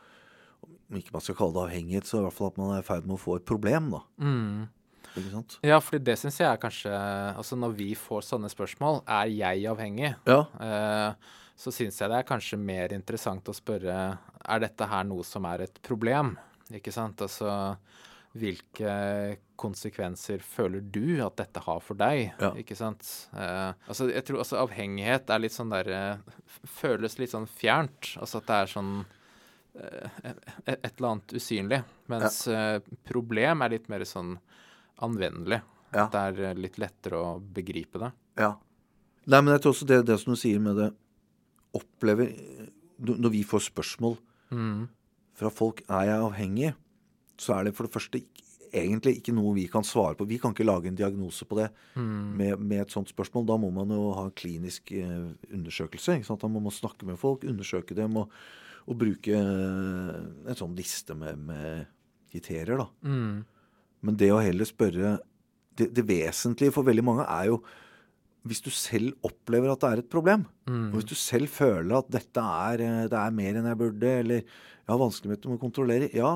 Om 0.93 0.99
ikke 0.99 1.14
man 1.14 1.23
skal 1.25 1.37
kalle 1.38 1.55
det 1.57 1.62
avhengighet, 1.62 2.05
så 2.09 2.19
i 2.19 2.25
hvert 2.26 2.37
fall 2.37 2.50
at 2.50 2.59
man 2.61 2.75
er 2.75 2.83
i 2.83 2.85
ferd 2.85 3.07
med 3.09 3.14
å 3.17 3.23
få 3.23 3.38
et 3.38 3.47
problem, 3.49 3.87
da. 3.95 4.00
Mm. 4.21 4.67
Ikke 5.12 5.31
sant? 5.33 5.59
Ja, 5.66 5.78
fordi 5.85 6.00
det 6.07 6.16
syns 6.21 6.38
jeg 6.40 6.49
er 6.49 6.61
kanskje 6.61 6.92
Altså 7.37 7.59
når 7.61 7.76
vi 7.78 7.92
får 7.99 8.25
sånne 8.31 8.50
spørsmål, 8.52 9.02
er 9.04 9.33
jeg 9.33 9.66
avhengig? 9.71 10.14
Ja. 10.28 10.40
Eh, 10.62 11.33
så 11.62 11.73
syns 11.75 12.00
jeg 12.00 12.11
det 12.11 12.21
er 12.23 12.28
kanskje 12.28 12.59
mer 12.59 12.95
interessant 12.97 13.49
å 13.49 13.54
spørre 13.57 13.97
er 14.42 14.62
dette 14.64 14.88
her 14.88 15.04
noe 15.07 15.23
som 15.26 15.45
er 15.47 15.66
et 15.66 15.76
problem. 15.85 16.35
Ikke 16.75 16.95
sant? 16.95 17.21
Altså 17.23 17.76
hvilke 18.33 18.92
konsekvenser 19.61 20.40
føler 20.40 20.81
du 20.81 21.21
at 21.21 21.37
dette 21.37 21.61
har 21.62 21.83
for 21.85 21.99
deg? 22.00 22.31
Ja. 22.40 22.54
Ikke 22.59 22.76
sant? 22.78 23.04
Eh, 23.37 23.73
altså 23.87 24.09
jeg 24.11 24.25
tror 24.26 24.40
altså 24.42 24.62
avhengighet 24.62 25.31
er 25.31 25.42
litt 25.45 25.54
sånn 25.54 25.75
der 25.75 25.92
eh, 25.92 26.38
Føles 26.62 27.19
litt 27.19 27.33
sånn 27.33 27.49
fjernt. 27.50 28.14
Altså 28.23 28.40
at 28.40 28.49
det 28.49 28.57
er 28.57 28.71
sånn 28.71 28.95
et, 29.73 30.42
et 30.66 30.90
eller 30.90 31.09
annet 31.09 31.35
usynlig. 31.37 31.81
Mens 32.12 32.42
eh, 32.50 32.78
problem 33.09 33.64
er 33.64 33.75
litt 33.76 33.88
mer 33.92 34.04
sånn 34.09 34.37
anvendelig. 35.01 35.63
Ja. 35.95 36.07
At 36.07 36.13
det 36.13 36.21
er 36.21 36.51
eh, 36.51 36.55
litt 36.61 36.79
lettere 36.79 37.19
å 37.21 37.41
begripe 37.41 37.99
det. 37.99 38.13
Ja. 38.41 38.55
Nei, 39.27 39.41
men 39.41 39.53
jeg 39.55 39.63
tror 39.63 39.73
også 39.75 39.87
det, 39.87 40.01
det 40.07 40.19
som 40.21 40.33
du 40.35 40.39
sier 40.41 40.59
med 40.61 40.77
det 40.77 40.91
Opplever 41.79 42.33
Når 43.01 43.19
når 43.23 43.31
vi 43.33 43.43
får 43.45 43.63
spørsmål 43.71 44.19
Mm. 44.53 44.89
fra 45.35 45.49
folk 45.49 45.81
er 45.89 46.05
jeg 46.11 46.21
avhengig, 46.21 46.75
så 47.41 47.55
er 47.59 47.65
det 47.65 47.75
for 47.75 47.87
det 47.87 47.93
første 47.95 48.21
egentlig 48.73 49.15
ikke 49.23 49.33
noe 49.33 49.55
vi 49.55 49.65
kan 49.67 49.83
svare 49.83 50.15
på. 50.15 50.27
Vi 50.29 50.37
kan 50.39 50.53
ikke 50.53 50.67
lage 50.67 50.89
en 50.89 50.95
diagnose 50.95 51.45
på 51.49 51.57
det 51.57 51.71
Mm. 51.97 52.37
med, 52.37 52.59
med 52.61 52.81
et 52.83 52.91
sånt 52.91 53.09
spørsmål. 53.09 53.47
Da 53.47 53.57
må 53.57 53.71
man 53.73 53.89
jo 53.89 54.13
ha 54.13 54.29
klinisk 54.31 54.93
eh, 54.93 55.33
undersøkelse. 55.51 56.19
Ikke 56.19 56.27
sant? 56.27 56.41
Da 56.45 56.49
må 56.49 56.61
man 56.61 56.71
snakke 56.71 57.07
med 57.07 57.17
folk, 57.19 57.45
undersøke 57.45 57.95
dem 57.97 58.15
og, 58.17 58.31
og 58.87 58.99
bruke 58.99 59.33
eh, 59.33 60.21
en 60.51 60.55
sånn 60.55 60.77
liste 60.77 61.15
med, 61.17 61.39
med 61.39 61.87
kriterier. 62.31 62.77
da. 62.77 62.89
Mm. 63.09 63.45
Men 64.02 64.16
det 64.18 64.32
å 64.35 64.40
heller 64.42 64.66
spørre 64.68 65.16
det, 65.78 65.88
det 65.97 66.04
vesentlige 66.09 66.75
for 66.75 66.85
veldig 66.85 67.04
mange 67.06 67.25
er 67.30 67.49
jo 67.52 67.62
hvis 68.42 68.59
du 68.64 68.73
selv 68.75 69.14
opplever 69.23 69.71
at 69.71 69.80
det 69.85 69.88
er 69.92 70.00
et 70.02 70.11
problem, 70.11 70.47
Mm. 70.66 70.88
og 70.90 70.97
hvis 70.99 71.09
du 71.11 71.14
selv 71.18 71.47
føler 71.50 71.94
at 71.99 72.09
dette 72.11 72.42
er, 72.42 72.80
eh, 72.82 73.09
det 73.11 73.18
er 73.18 73.30
mer 73.35 73.54
enn 73.59 73.66
jeg 73.71 73.78
burde, 73.78 74.11
eller 74.23 74.40
jeg 74.42 74.88
har 74.90 74.99
vanskeligheter 74.99 75.49
med 75.50 75.59
å 75.59 75.62
kontrollere, 75.62 76.09
ja, 76.14 76.32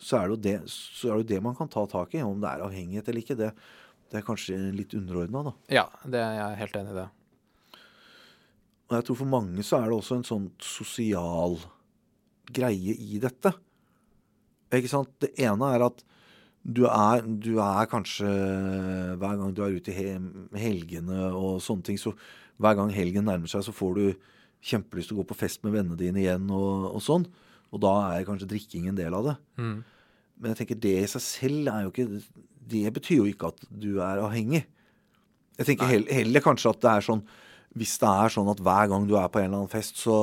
så 0.00 0.18
er, 0.22 0.28
det 0.32 0.40
det, 0.42 0.54
så 0.72 1.12
er 1.12 1.20
det 1.22 1.28
det 1.34 1.42
man 1.44 1.54
kan 1.54 1.68
ta 1.68 1.84
tak 1.86 2.14
i. 2.16 2.22
Om 2.24 2.40
det 2.40 2.48
er 2.50 2.64
avhengighet 2.64 3.08
eller 3.08 3.20
ikke, 3.20 3.36
det, 3.36 3.50
det 4.10 4.18
er 4.18 4.24
kanskje 4.26 4.56
litt 4.74 4.94
underordna, 4.96 5.42
da. 5.50 5.52
Ja, 5.72 5.84
det 6.08 6.20
er 6.24 6.32
jeg 6.40 6.58
helt 6.62 6.78
enig 6.80 6.94
i 6.94 6.98
det. 7.02 7.08
Og 8.88 8.96
jeg 8.98 9.06
tror 9.08 9.20
for 9.22 9.30
mange 9.36 9.62
så 9.64 9.78
er 9.80 9.88
det 9.92 9.98
også 10.00 10.18
en 10.18 10.26
sånn 10.28 10.48
sosial 10.60 11.58
greie 12.52 12.96
i 12.96 13.20
dette. 13.22 13.52
Ikke 14.72 14.90
sant? 14.90 15.12
Det 15.22 15.32
ene 15.40 15.68
er 15.76 15.84
at 15.86 16.02
du 16.62 16.84
er, 16.86 17.24
du 17.26 17.56
er 17.58 17.88
kanskje 17.90 18.28
Hver 19.18 19.38
gang 19.40 19.54
du 19.54 19.62
er 19.64 19.74
ute 19.74 19.90
i 19.90 20.12
helgene 20.62 21.32
og 21.34 21.58
sånne 21.62 21.88
ting, 21.88 21.98
så 21.98 22.14
hver 22.62 22.76
gang 22.78 22.92
helgen 22.94 23.26
nærmer 23.26 23.50
seg, 23.50 23.64
så 23.66 23.74
får 23.74 23.96
du 23.98 24.04
kjempelyst 24.62 25.10
til 25.10 25.16
å 25.16 25.22
gå 25.22 25.30
på 25.32 25.38
fest 25.40 25.64
med 25.64 25.74
vennene 25.74 25.98
dine 25.98 26.20
igjen 26.22 26.46
og, 26.54 26.92
og 26.94 27.02
sånn. 27.02 27.24
Og 27.72 27.82
da 27.82 27.92
er 28.12 28.26
kanskje 28.28 28.50
drikking 28.52 28.86
en 28.90 28.98
del 28.98 29.16
av 29.16 29.26
det. 29.26 29.34
Mm. 29.58 29.80
Men 30.38 30.52
jeg 30.52 30.60
tenker 30.60 30.78
det 30.84 30.94
i 31.00 31.08
seg 31.10 31.24
selv 31.24 31.72
er 31.72 31.84
jo 31.84 31.92
ikke 31.92 32.06
Det 32.72 32.92
betyr 32.94 33.18
jo 33.20 33.26
ikke 33.30 33.50
at 33.52 33.66
du 33.70 33.90
er 33.98 34.22
avhengig. 34.22 34.62
Jeg 35.58 35.68
tenker 35.68 35.90
heller, 35.90 36.14
heller 36.14 36.44
kanskje 36.44 36.72
at 36.72 36.80
det 36.84 36.92
er 36.92 37.06
sånn 37.08 37.24
Hvis 37.78 37.98
det 38.00 38.08
er 38.08 38.32
sånn 38.32 38.50
at 38.52 38.62
hver 38.62 38.88
gang 38.92 39.06
du 39.08 39.16
er 39.18 39.28
på 39.32 39.42
en 39.42 39.48
eller 39.50 39.64
annen 39.64 39.72
fest, 39.72 39.98
så, 40.00 40.16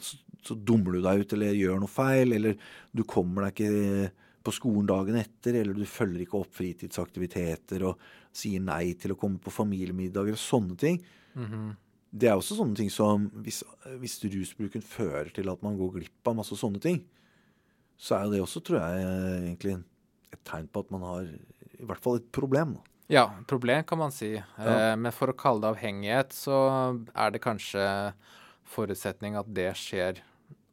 så, 0.00 0.18
så 0.46 0.56
dummer 0.56 0.96
du 0.96 1.04
deg 1.04 1.22
ut 1.22 1.36
eller 1.36 1.58
gjør 1.58 1.82
noe 1.82 1.92
feil, 1.92 2.36
eller 2.38 2.58
du 2.94 3.04
kommer 3.08 3.48
deg 3.48 3.56
ikke 3.56 4.12
på 4.44 4.52
skolen 4.54 4.86
dagen 4.88 5.16
etter, 5.20 5.54
eller 5.60 5.74
du 5.74 5.84
følger 5.88 6.24
ikke 6.24 6.40
opp 6.40 6.52
fritidsaktiviteter 6.58 7.84
og 7.88 7.98
sier 8.34 8.60
nei 8.64 8.92
til 8.98 9.14
å 9.14 9.18
komme 9.18 9.38
på 9.42 9.52
familiemiddager 9.54 10.36
og 10.36 10.42
sånne 10.42 10.76
ting. 10.80 11.00
Mhm. 11.34 11.76
Det 12.12 12.28
er 12.28 12.36
også 12.36 12.58
sånne 12.58 12.76
ting 12.76 12.90
som 12.92 13.30
hvis, 13.40 13.62
hvis 14.02 14.18
rusbruken 14.28 14.82
fører 14.84 15.30
til 15.32 15.48
at 15.48 15.62
man 15.64 15.78
går 15.78 15.94
glipp 15.94 16.28
av 16.28 16.36
masse 16.36 16.52
sånne 16.60 16.80
ting, 16.84 16.98
så 17.96 18.18
er 18.18 18.24
jo 18.26 18.32
det 18.34 18.40
også, 18.42 18.60
tror 18.66 18.80
jeg, 18.82 19.06
egentlig 19.46 19.76
et 20.34 20.42
tegn 20.44 20.66
på 20.68 20.80
at 20.84 20.90
man 20.92 21.00
har 21.06 21.22
i 21.24 21.86
hvert 21.88 22.02
fall 22.04 22.18
et 22.20 22.26
problem. 22.34 22.74
Da. 22.76 22.82
Ja, 23.08 23.24
problem 23.48 23.82
kan 23.88 23.98
man 23.98 24.12
si. 24.12 24.34
Eh, 24.36 24.96
men 24.96 25.10
for 25.12 25.32
å 25.32 25.36
kalle 25.36 25.62
det 25.64 25.70
avhengighet, 25.72 26.36
så 26.36 26.58
er 27.14 27.30
det 27.32 27.40
kanskje 27.44 27.86
forutsetning 28.68 29.36
at 29.40 29.48
det 29.54 29.70
skjer 29.78 30.20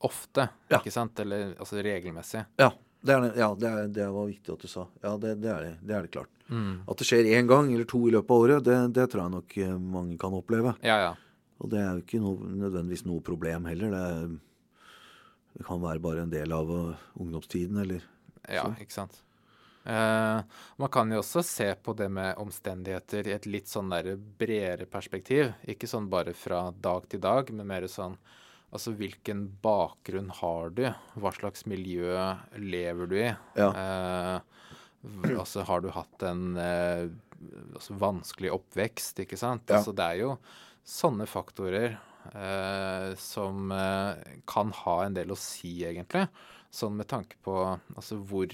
ofte, 0.05 0.49
Ja. 0.69 0.79
ikke 0.79 0.91
sant? 0.91 1.19
Eller 1.19 1.55
altså 1.55 1.81
regelmessig. 1.83 2.45
Ja, 2.59 2.71
det, 3.01 3.13
er, 3.15 3.29
ja 3.39 3.47
det, 3.55 3.69
er, 3.69 3.87
det 3.95 4.09
var 4.11 4.27
viktig 4.27 4.53
at 4.53 4.65
du 4.65 4.67
sa. 4.67 4.83
Ja, 5.03 5.13
det, 5.21 5.37
det, 5.43 5.53
er, 5.53 5.69
det, 5.79 5.95
er 5.95 6.05
det 6.05 6.11
klart. 6.11 6.31
Mm. 6.49 6.83
At 6.89 6.99
det 6.99 7.07
skjer 7.07 7.29
én 7.37 7.47
gang 7.47 7.71
eller 7.71 7.87
to 7.87 8.01
i 8.09 8.13
løpet 8.13 8.35
av 8.35 8.43
året, 8.43 8.65
det, 8.65 8.77
det 8.97 9.07
tror 9.11 9.23
jeg 9.23 9.35
nok 9.37 9.57
eh, 9.63 9.77
mange 9.95 10.17
kan 10.19 10.35
oppleve. 10.35 10.75
Ja, 10.83 10.97
ja. 11.07 11.15
Og 11.59 11.71
det 11.71 11.79
er 11.79 11.89
jo 11.93 12.03
ikke 12.03 12.21
noe, 12.23 12.51
nødvendigvis 12.59 13.05
noe 13.07 13.23
problem 13.23 13.67
heller. 13.69 13.95
Det, 13.95 15.65
kan 15.67 15.81
være 15.83 16.03
bare 16.03 16.23
en 16.23 16.31
del 16.31 16.53
av 16.55 16.75
eh, 16.75 17.09
ungdomstiden, 17.19 17.81
eller 17.85 18.05
Ja, 18.49 18.63
Sånn. 18.65 18.77
ikke 18.81 18.95
sant. 18.95 19.19
Eh, 19.89 20.41
man 20.77 20.91
kan 20.91 21.11
jo 21.11 21.21
også 21.21 21.43
se 21.45 21.69
på 21.83 21.95
det 21.97 22.09
med 22.11 22.37
omstendigheter 22.41 23.27
i 23.27 23.35
et 23.35 23.47
litt 23.47 23.71
sånn 23.71 23.91
der 23.91 24.13
bredere 24.17 24.87
perspektiv. 24.89 25.53
Ikke 25.69 25.87
sånn 25.89 26.09
bare 26.11 26.35
fra 26.35 26.67
dag 26.71 27.07
til 27.09 27.23
dag, 27.23 27.51
men 27.55 27.67
mer 27.67 27.87
sånn 27.91 28.17
Altså 28.69 28.93
hvilken 28.93 29.47
bakgrunn 29.63 30.29
har 30.41 30.69
du? 30.77 30.83
Hva 31.17 31.31
slags 31.33 31.65
miljø 31.69 32.11
lever 32.61 33.09
du 33.09 33.15
i? 33.17 33.31
Ja. 33.57 33.69
Eh, 33.73 35.37
altså 35.39 35.63
har 35.65 35.81
du 35.81 35.89
hatt 35.95 36.25
en 36.27 36.57
eh, 36.59 37.07
altså, 37.73 37.95
vanskelig 37.97 38.51
oppvekst, 38.59 39.23
ikke 39.25 39.39
sant? 39.39 39.65
Ja. 39.71 39.79
Altså 39.79 39.95
det 39.97 40.05
er 40.05 40.21
jo 40.21 40.35
sånne 40.89 41.25
faktorer 41.29 41.97
eh, 42.33 43.09
som 43.17 43.73
eh, 43.73 44.37
kan 44.49 44.71
ha 44.83 44.95
en 45.07 45.17
del 45.17 45.33
å 45.33 45.39
si, 45.39 45.79
egentlig. 45.89 46.27
Sånn 46.69 46.93
med 46.99 47.09
tanke 47.09 47.39
på 47.41 47.55
altså, 47.95 48.19
hvor, 48.29 48.53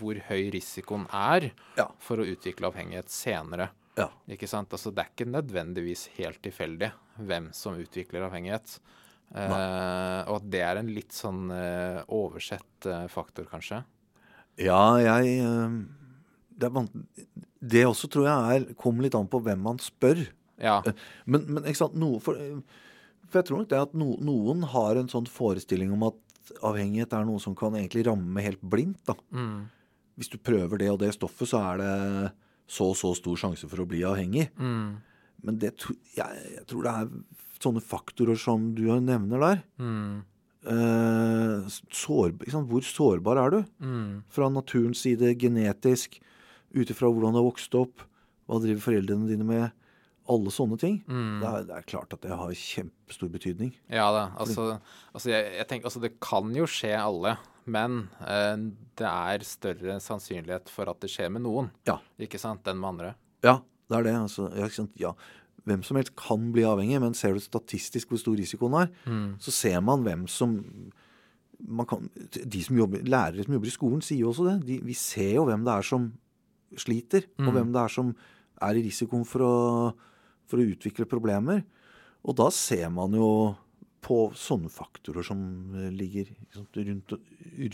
hvor 0.00 0.20
høy 0.30 0.48
risikoen 0.54 1.04
er 1.12 1.50
Ja. 1.76 1.90
for 2.00 2.22
å 2.22 2.28
utvikle 2.32 2.70
avhengighet 2.72 3.12
senere. 3.12 3.68
Ja. 4.00 4.08
Ikke 4.32 4.48
sant? 4.50 4.72
Altså, 4.72 4.90
det 4.90 5.04
er 5.04 5.12
ikke 5.12 5.28
nødvendigvis 5.30 6.08
helt 6.16 6.40
tilfeldig 6.42 6.94
hvem 7.20 7.52
som 7.54 7.76
utvikler 7.78 8.24
avhengighet. 8.26 8.78
Eh, 9.34 10.20
og 10.28 10.38
at 10.38 10.46
det 10.52 10.62
er 10.62 10.78
en 10.78 10.90
litt 10.94 11.14
sånn 11.14 11.48
eh, 11.54 12.00
oversett 12.14 12.86
eh, 12.86 13.06
faktor, 13.10 13.48
kanskje. 13.50 13.80
Ja, 14.60 14.94
jeg 15.02 15.38
det, 16.54 16.68
er 16.68 16.88
det 17.58 17.86
også 17.88 18.10
tror 18.12 18.28
jeg 18.28 18.56
er, 18.56 18.66
kommer 18.78 19.06
litt 19.06 19.16
an 19.18 19.30
på 19.30 19.40
hvem 19.42 19.64
man 19.64 19.80
spør. 19.82 20.20
Ja. 20.62 20.78
Men, 21.26 21.48
men 21.48 21.64
ikke 21.66 21.80
sant, 21.80 21.96
noe, 21.98 22.20
for, 22.22 22.38
for 23.26 23.40
jeg 23.40 23.48
tror 23.48 23.62
nok 23.62 23.72
det 23.72 23.80
at 23.88 23.96
no, 23.98 24.12
noen 24.22 24.62
har 24.70 25.00
en 25.00 25.10
sånn 25.10 25.26
forestilling 25.26 25.90
om 25.96 26.06
at 26.12 26.20
avhengighet 26.62 27.16
er 27.16 27.26
noe 27.26 27.42
som 27.42 27.56
kan 27.58 27.74
egentlig 27.74 28.04
ramme 28.06 28.44
helt 28.44 28.62
blindt. 28.62 29.02
da. 29.08 29.16
Mm. 29.34 29.64
Hvis 30.14 30.30
du 30.30 30.38
prøver 30.38 30.78
det 30.78 30.92
og 30.92 31.00
det 31.02 31.10
stoffet, 31.16 31.50
så 31.50 31.64
er 31.72 31.82
det 31.82 31.94
så 32.70 32.92
og 32.92 32.96
så 32.96 33.10
stor 33.18 33.40
sjanse 33.40 33.68
for 33.68 33.82
å 33.82 33.88
bli 33.88 34.04
avhengig. 34.06 34.46
Mm. 34.54 34.94
Men 35.44 35.58
det, 35.60 35.74
jeg, 36.14 36.44
jeg 36.54 36.64
tror 36.70 36.86
det 36.86 36.94
er 36.94 37.10
sånne 37.64 37.82
faktorer 37.84 38.38
som 38.40 38.70
du 38.76 38.84
nevner 39.00 39.42
der. 39.42 39.62
Mm. 39.80 40.22
Eh, 40.64 41.68
sår? 41.92 42.34
Hvor 42.70 42.84
sårbar 42.86 43.40
er 43.42 43.50
du? 43.52 43.60
Mm. 43.84 44.10
Fra 44.32 44.48
naturens 44.52 45.02
side, 45.04 45.34
genetisk, 45.40 46.20
ut 46.74 46.90
ifra 46.90 47.10
hvordan 47.12 47.34
du 47.34 47.40
har 47.42 47.48
vokst 47.48 47.74
opp, 47.78 48.04
hva 48.48 48.60
driver 48.62 48.84
foreldrene 48.90 49.28
dine 49.30 49.46
med? 49.48 49.72
Alle 50.24 50.48
sånne 50.52 50.78
ting. 50.80 51.02
Mm. 51.04 51.40
Det, 51.42 51.48
er, 51.50 51.64
det 51.68 51.74
er 51.76 51.88
klart 51.90 52.14
at 52.16 52.22
det 52.24 52.32
har 52.32 52.54
kjempestor 52.56 53.28
betydning. 53.32 53.74
Ja 53.92 54.06
da. 54.14 54.22
Altså, 54.40 54.78
altså, 55.12 55.28
jeg, 55.34 55.50
jeg 55.58 55.68
tenker, 55.68 55.90
altså 55.90 56.00
det 56.00 56.14
kan 56.24 56.48
jo 56.56 56.64
skje 56.70 56.94
alle, 56.96 57.34
men 57.68 58.06
eh, 58.24 58.54
det 58.96 59.10
er 59.10 59.44
større 59.44 59.98
sannsynlighet 60.00 60.72
for 60.72 60.88
at 60.92 61.00
det 61.04 61.12
skjer 61.12 61.28
med 61.34 61.44
noen, 61.44 61.68
Ja. 61.88 61.98
ikke 62.16 62.40
sant, 62.40 62.64
enn 62.72 62.80
med 62.80 62.94
andre. 62.94 63.12
Ja, 63.44 63.58
det 63.92 63.98
er 63.98 64.06
det. 64.08 64.14
Altså, 64.24 64.48
ja, 64.56 64.70
ja. 65.02 65.12
Hvem 65.64 65.82
som 65.86 65.96
helst 65.96 66.12
kan 66.20 66.50
bli 66.52 66.64
avhengig, 66.68 67.00
men 67.00 67.16
ser 67.16 67.34
du 67.36 67.40
statistisk 67.40 68.10
hvor 68.12 68.20
stor 68.20 68.36
risikoen 68.36 68.74
er, 68.82 68.90
så 69.40 69.54
ser 69.54 69.80
man 69.80 70.04
hvem 70.04 70.26
som 70.28 70.58
man 71.64 71.86
kan, 71.88 72.08
de 72.34 72.60
som 72.60 72.76
jobber, 72.76 73.04
Lærere 73.08 73.44
som 73.46 73.54
jobber 73.56 73.70
i 73.70 73.72
skolen, 73.72 74.02
sier 74.04 74.24
jo 74.24 74.32
også 74.32 74.48
det. 74.50 74.56
De, 74.68 74.78
vi 74.84 74.96
ser 74.98 75.36
jo 75.38 75.46
hvem 75.48 75.64
det 75.64 75.72
er 75.72 75.86
som 75.88 76.10
sliter, 76.76 77.24
og 77.40 77.54
hvem 77.54 77.72
det 77.72 77.80
er 77.80 77.94
som 77.94 78.10
er 78.64 78.78
i 78.78 78.84
risikoen 78.84 79.24
for 79.28 79.44
å, 79.46 79.54
for 80.50 80.60
å 80.60 80.66
utvikle 80.74 81.08
problemer. 81.08 81.62
Og 82.24 82.36
da 82.36 82.50
ser 82.52 82.90
man 82.92 83.14
jo 83.16 83.54
på 84.04 84.18
sånne 84.36 84.68
faktorer 84.72 85.24
som 85.24 85.38
ligger 85.96 86.28
liksom, 86.28 86.66
rundt, 86.76 87.14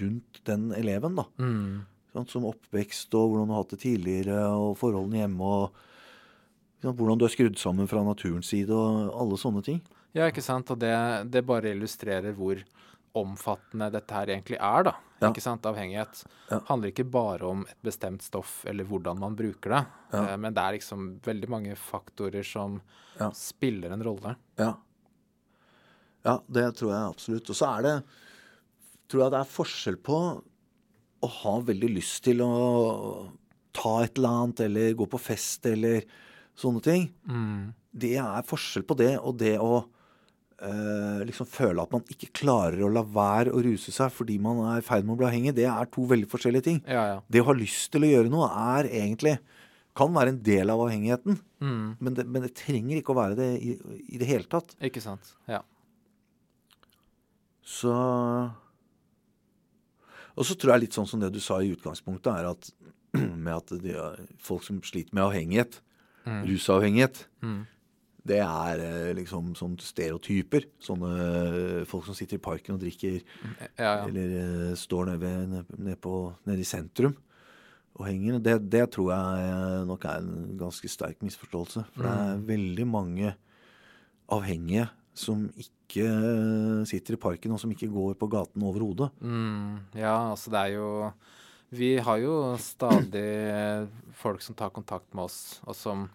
rundt 0.03 0.43
den 0.47 0.71
eleven. 0.77 1.19
da. 1.19 1.27
Mm. 1.43 1.81
Sånn, 2.15 2.29
som 2.31 2.47
oppvekst 2.49 3.15
og 3.19 3.33
hvordan 3.33 3.51
du 3.51 3.55
har 3.55 3.65
hatt 3.65 3.75
det 3.75 3.83
tidligere, 3.85 4.43
og 4.55 4.79
forholdene 4.79 5.25
hjemme. 5.25 5.47
og 5.47 5.87
Hvordan 6.83 7.19
du 7.21 7.27
er 7.27 7.33
skrudd 7.35 7.59
sammen 7.61 7.89
fra 7.91 8.03
naturens 8.07 8.49
side, 8.49 8.73
og 8.73 9.11
alle 9.21 9.37
sånne 9.41 9.63
ting. 9.67 9.81
Ja, 10.17 10.27
ikke 10.31 10.43
sant, 10.43 10.71
og 10.73 10.79
det, 10.83 10.93
det 11.31 11.45
bare 11.47 11.75
illustrerer 11.75 12.33
hvor 12.35 12.59
omfattende 13.19 13.89
dette 13.93 14.15
her 14.15 14.31
egentlig 14.33 14.57
er, 14.63 14.85
da. 14.87 14.95
Ja. 15.21 15.29
Ikke 15.29 15.43
sant, 15.45 15.67
avhengighet. 15.69 16.23
Ja. 16.49 16.61
handler 16.71 16.93
ikke 16.93 17.05
bare 17.13 17.45
om 17.51 17.65
et 17.69 17.77
bestemt 17.85 18.23
stoff 18.25 18.63
eller 18.71 18.87
hvordan 18.89 19.19
man 19.21 19.35
bruker 19.37 19.75
det, 19.75 19.81
Ja. 20.15 20.23
eh, 20.31 20.37
men 20.41 20.55
det 20.57 20.63
er 20.63 20.77
liksom 20.79 21.09
veldig 21.27 21.51
mange 21.53 21.75
faktorer 21.77 22.47
som 22.47 22.81
spiller 23.37 23.93
en 23.93 24.03
rolle. 24.07 24.37
Ja. 24.57 24.71
ja, 26.25 26.39
det 26.49 26.65
tror 26.79 26.95
jeg 26.95 27.11
absolutt. 27.11 27.51
Og 27.53 27.59
så 27.59 27.69
er 27.77 27.83
det 27.85 27.95
tror 29.11 29.25
jeg 29.27 29.35
det 29.35 29.41
er 29.43 29.53
forskjell 29.59 29.99
på 30.07 30.17
å 31.21 31.29
ha 31.43 31.55
veldig 31.67 31.91
lyst 31.93 32.23
til 32.25 32.41
å 32.47 32.53
ta 33.77 33.99
et 34.05 34.17
eller 34.17 34.29
annet, 34.41 34.63
eller 34.65 34.95
gå 34.97 35.07
på 35.13 35.21
fest, 35.21 35.67
eller 35.69 36.07
sånne 36.59 36.83
ting. 36.85 37.09
Mm. 37.29 37.73
Det 37.93 38.15
er 38.23 38.47
forskjell 38.47 38.85
på 38.87 38.97
det 38.99 39.15
og 39.19 39.37
det 39.41 39.57
å 39.59 39.85
eh, 40.63 41.23
liksom 41.27 41.49
føle 41.51 41.83
at 41.83 41.93
man 41.95 42.05
ikke 42.13 42.29
klarer 42.43 42.83
å 42.87 42.91
la 42.93 43.03
være 43.03 43.55
å 43.57 43.63
ruse 43.65 43.91
seg 43.95 44.13
fordi 44.15 44.37
man 44.43 44.61
er 44.71 44.83
i 44.83 44.87
ferd 44.87 45.07
med 45.07 45.15
å 45.17 45.21
bli 45.23 45.27
avhengig. 45.31 45.55
Det 45.57 45.67
er 45.71 45.89
to 45.91 46.05
veldig 46.11 46.29
forskjellige 46.31 46.67
ting. 46.69 46.83
Ja, 46.87 47.07
ja. 47.15 47.19
Det 47.29 47.43
å 47.43 47.49
ha 47.51 47.57
lyst 47.57 47.91
til 47.95 48.07
å 48.07 48.13
gjøre 48.13 48.31
noe 48.33 48.51
er 48.77 48.91
egentlig 48.91 49.39
kan 49.97 50.13
være 50.15 50.31
en 50.37 50.43
del 50.47 50.71
av 50.71 50.81
avhengigheten, 50.87 51.41
Mm. 51.61 51.97
men 52.01 52.15
det, 52.17 52.25
men 52.25 52.41
det 52.41 52.55
trenger 52.57 52.97
ikke 52.97 53.13
å 53.13 53.19
være 53.19 53.35
det 53.37 53.49
i, 53.61 53.75
i 54.15 54.17
det 54.17 54.25
hele 54.31 54.47
tatt. 54.49 54.71
Ikke 54.81 55.03
sant. 55.05 55.35
Ja. 55.51 55.59
Så 57.63 57.91
Og 60.39 60.47
så 60.47 60.55
tror 60.57 60.73
jeg 60.73 60.87
litt 60.87 60.97
sånn 60.97 61.09
som 61.11 61.21
det 61.21 61.29
du 61.35 61.41
sa 61.43 61.59
i 61.61 61.73
utgangspunktet, 61.75 62.31
er 62.33 62.49
at 62.49 62.71
med 63.45 63.53
at 63.59 63.75
de, 63.83 63.93
folk 64.41 64.65
som 64.65 64.79
sliter 64.87 65.13
med 65.13 65.27
avhengighet, 65.27 65.81
Mm. 66.27 66.43
rusavhengighet, 66.51 67.27
Mm. 67.43 67.67
det 68.27 68.39
er 68.45 68.81
eh, 68.85 69.15
liksom 69.17 69.55
sånn 69.57 69.79
stereotyper. 69.81 70.67
Sånne 70.81 71.11
eh, 71.81 71.85
folk 71.89 72.05
som 72.05 72.15
sitter 72.15 72.37
i 72.37 72.43
parken 72.45 72.75
og 72.77 72.81
drikker, 72.83 73.23
Ja, 73.79 73.97
ja. 73.97 74.07
eller 74.07 74.35
eh, 74.71 74.75
står 74.77 75.07
nede, 75.07 75.21
ved- 75.21 75.49
nede, 75.49 75.79
nede, 75.79 75.97
på, 75.97 76.35
nede 76.47 76.61
i 76.61 76.69
sentrum 76.69 77.17
og 77.97 78.07
henger. 78.07 78.39
Det, 78.43 78.71
det 78.71 78.91
tror 78.93 79.11
jeg 79.13 79.87
nok 79.89 80.05
er 80.05 80.19
en 80.19 80.57
ganske 80.61 80.89
sterk 80.89 81.21
misforståelse. 81.25 81.85
For 81.95 82.03
det 82.03 82.13
er 82.13 82.45
veldig 82.47 82.87
mange 82.87 83.35
avhengige 84.31 84.89
som 85.15 85.49
ikke 85.59 86.07
sitter 86.89 87.17
i 87.17 87.21
parken, 87.21 87.53
og 87.53 87.61
som 87.61 87.71
ikke 87.75 87.89
går 87.91 88.15
på 88.21 88.29
gaten 88.31 88.63
overhodet. 88.63 89.11
Mm, 89.21 89.81
ja, 89.99 90.31
altså 90.31 90.53
det 90.53 90.61
er 90.61 90.77
jo 90.77 91.13
Vi 91.71 91.99
har 92.03 92.19
jo 92.19 92.37
stadig 92.59 93.89
folk 94.19 94.43
som 94.43 94.57
tar 94.59 94.73
kontakt 94.75 95.15
med 95.15 95.29
oss, 95.29 95.61
og 95.63 95.77
som 95.79 96.09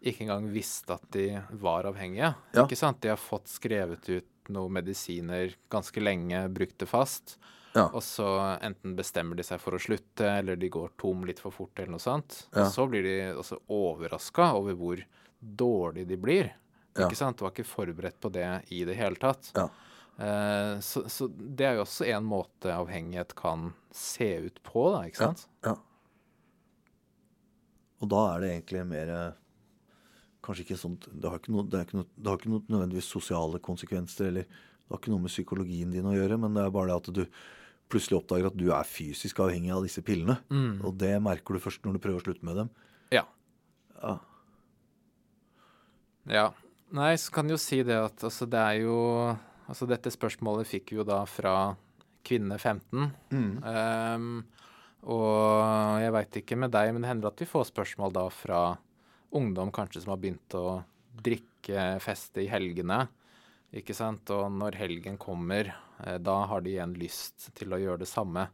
ikke 0.00 0.24
engang 0.24 0.46
visste 0.54 0.94
at 0.94 1.06
de 1.12 1.40
var 1.60 1.88
avhengige. 1.90 2.32
Ja. 2.54 2.64
Ikke 2.64 2.78
sant? 2.78 3.00
De 3.02 3.10
har 3.12 3.20
fått 3.20 3.50
skrevet 3.50 4.06
ut 4.08 4.50
noen 4.54 4.78
medisiner 4.78 5.52
ganske 5.70 6.02
lenge, 6.02 6.44
brukt 6.54 6.78
det 6.80 6.88
fast. 6.90 7.36
Ja. 7.74 7.88
Og 7.90 8.02
så 8.02 8.26
enten 8.62 8.96
bestemmer 8.98 9.38
de 9.38 9.44
seg 9.46 9.60
for 9.62 9.76
å 9.76 9.82
slutte, 9.82 10.26
eller 10.26 10.58
de 10.58 10.70
går 10.72 10.94
tom 10.98 11.26
litt 11.28 11.42
for 11.42 11.54
fort, 11.54 11.74
eller 11.76 11.94
noe 11.94 12.02
sånt. 12.02 12.44
Ja. 12.54 12.64
Og 12.64 12.72
så 12.74 12.86
blir 12.90 13.06
de 13.06 13.18
også 13.34 13.60
overraska 13.70 14.52
over 14.58 14.78
hvor 14.78 15.04
dårlig 15.40 16.06
de 16.10 16.18
blir. 16.20 16.54
Ikke 16.94 17.18
sant? 17.18 17.38
Du 17.38 17.46
var 17.46 17.54
ikke 17.54 17.68
forberedt 17.68 18.18
på 18.22 18.32
det 18.34 18.48
i 18.74 18.82
det 18.86 18.96
hele 18.98 19.18
tatt. 19.20 19.52
Ja. 19.58 19.68
Eh, 20.20 20.80
så, 20.84 21.08
så 21.08 21.28
det 21.32 21.64
er 21.64 21.78
jo 21.78 21.84
også 21.86 22.04
en 22.12 22.26
måte 22.28 22.72
avhengighet 22.74 23.32
kan 23.38 23.70
se 23.94 24.28
ut 24.44 24.58
på, 24.66 24.82
da, 24.92 25.04
ikke 25.08 25.22
sant? 25.30 25.46
Ja. 25.64 25.78
Og 28.00 28.10
da 28.12 28.20
er 28.34 28.42
det 28.42 28.50
egentlig 28.54 28.82
mer 28.88 29.12
eh, 29.12 29.38
Kanskje 30.40 30.64
ikke 30.64 30.76
sånt 30.80 31.04
Det 31.12 31.28
har 31.28 31.36
ikke 31.36 31.52
noe, 31.52 31.66
det 31.68 31.76
er 31.76 31.82
ikke 31.84 31.98
noe, 31.98 32.06
det 32.16 32.30
har 32.30 32.38
ikke 32.38 32.52
noe 32.52 32.62
nødvendigvis 32.72 33.10
sosiale 33.12 33.60
konsekvenser, 33.60 34.30
eller 34.30 34.46
det 34.48 34.94
har 34.94 35.00
ikke 35.02 35.12
noe 35.12 35.24
med 35.24 35.32
psykologien 35.32 35.92
din 35.92 36.08
å 36.08 36.14
gjøre, 36.14 36.38
men 36.40 36.56
det 36.56 36.62
er 36.64 36.72
bare 36.74 36.90
det 36.90 36.96
at 36.96 37.10
du 37.18 37.42
plutselig 37.90 38.20
oppdager 38.20 38.48
at 38.48 38.56
du 38.56 38.70
er 38.72 38.88
fysisk 38.88 39.42
avhengig 39.44 39.72
av 39.74 39.84
disse 39.84 40.02
pillene. 40.06 40.38
Og 40.86 40.96
det 40.98 41.12
merker 41.22 41.56
du 41.56 41.62
først 41.62 41.84
når 41.84 41.96
du 41.98 42.02
prøver 42.02 42.22
å 42.22 42.24
slutte 42.24 42.46
med 42.46 42.56
dem. 42.62 42.72
Ja. 43.14 43.24
Ja. 44.00 44.16
Ja. 46.30 46.46
Nei, 46.96 47.12
så 47.20 47.34
kan 47.34 47.46
du 47.46 47.54
jo 47.54 47.60
si 47.60 47.82
det 47.86 47.98
at 48.00 48.24
altså, 48.26 48.48
det 48.50 48.64
er 48.64 48.80
jo 48.82 48.96
Altså, 49.70 49.86
dette 49.86 50.10
spørsmålet 50.10 50.66
fikk 50.66 50.90
vi 50.90 50.98
jo 50.98 51.06
da 51.06 51.22
fra 51.30 51.54
kvinne 52.26 52.58
15. 52.58 53.04
Ehm, 53.70 54.32
og 55.06 56.00
jeg 56.02 56.14
veit 56.16 56.38
ikke 56.42 56.58
med 56.58 56.74
deg, 56.74 56.90
men 56.92 57.04
det 57.04 57.12
hender 57.12 57.30
at 57.30 57.40
vi 57.40 57.48
får 57.48 57.70
spørsmål 57.70 58.16
da 58.16 58.26
fra 58.34 58.62
ungdom 59.38 59.70
kanskje 59.72 60.02
som 60.02 60.12
har 60.14 60.20
begynt 60.20 60.56
å 60.58 60.82
drikke, 61.22 62.00
feste 62.02 62.42
i 62.42 62.50
helgene. 62.50 63.04
Ikke 63.78 63.94
sant? 63.94 64.30
Og 64.34 64.50
når 64.52 64.80
helgen 64.80 65.18
kommer, 65.22 65.70
eh, 66.02 66.18
da 66.18 66.40
har 66.50 66.64
de 66.66 66.74
igjen 66.74 66.96
lyst 66.98 67.52
til 67.54 67.70
å 67.70 67.78
gjøre 67.78 68.02
det 68.02 68.10
samme. 68.10 68.48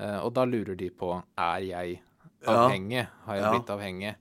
Eh, 0.00 0.18
og 0.24 0.32
da 0.32 0.46
lurer 0.48 0.78
de 0.80 0.88
på 0.90 1.12
er 1.36 1.60
jeg 1.68 2.00
avhengig. 2.48 3.04
Har 3.26 3.36
jeg 3.36 3.52
blitt 3.52 3.74
avhengig? 3.74 4.14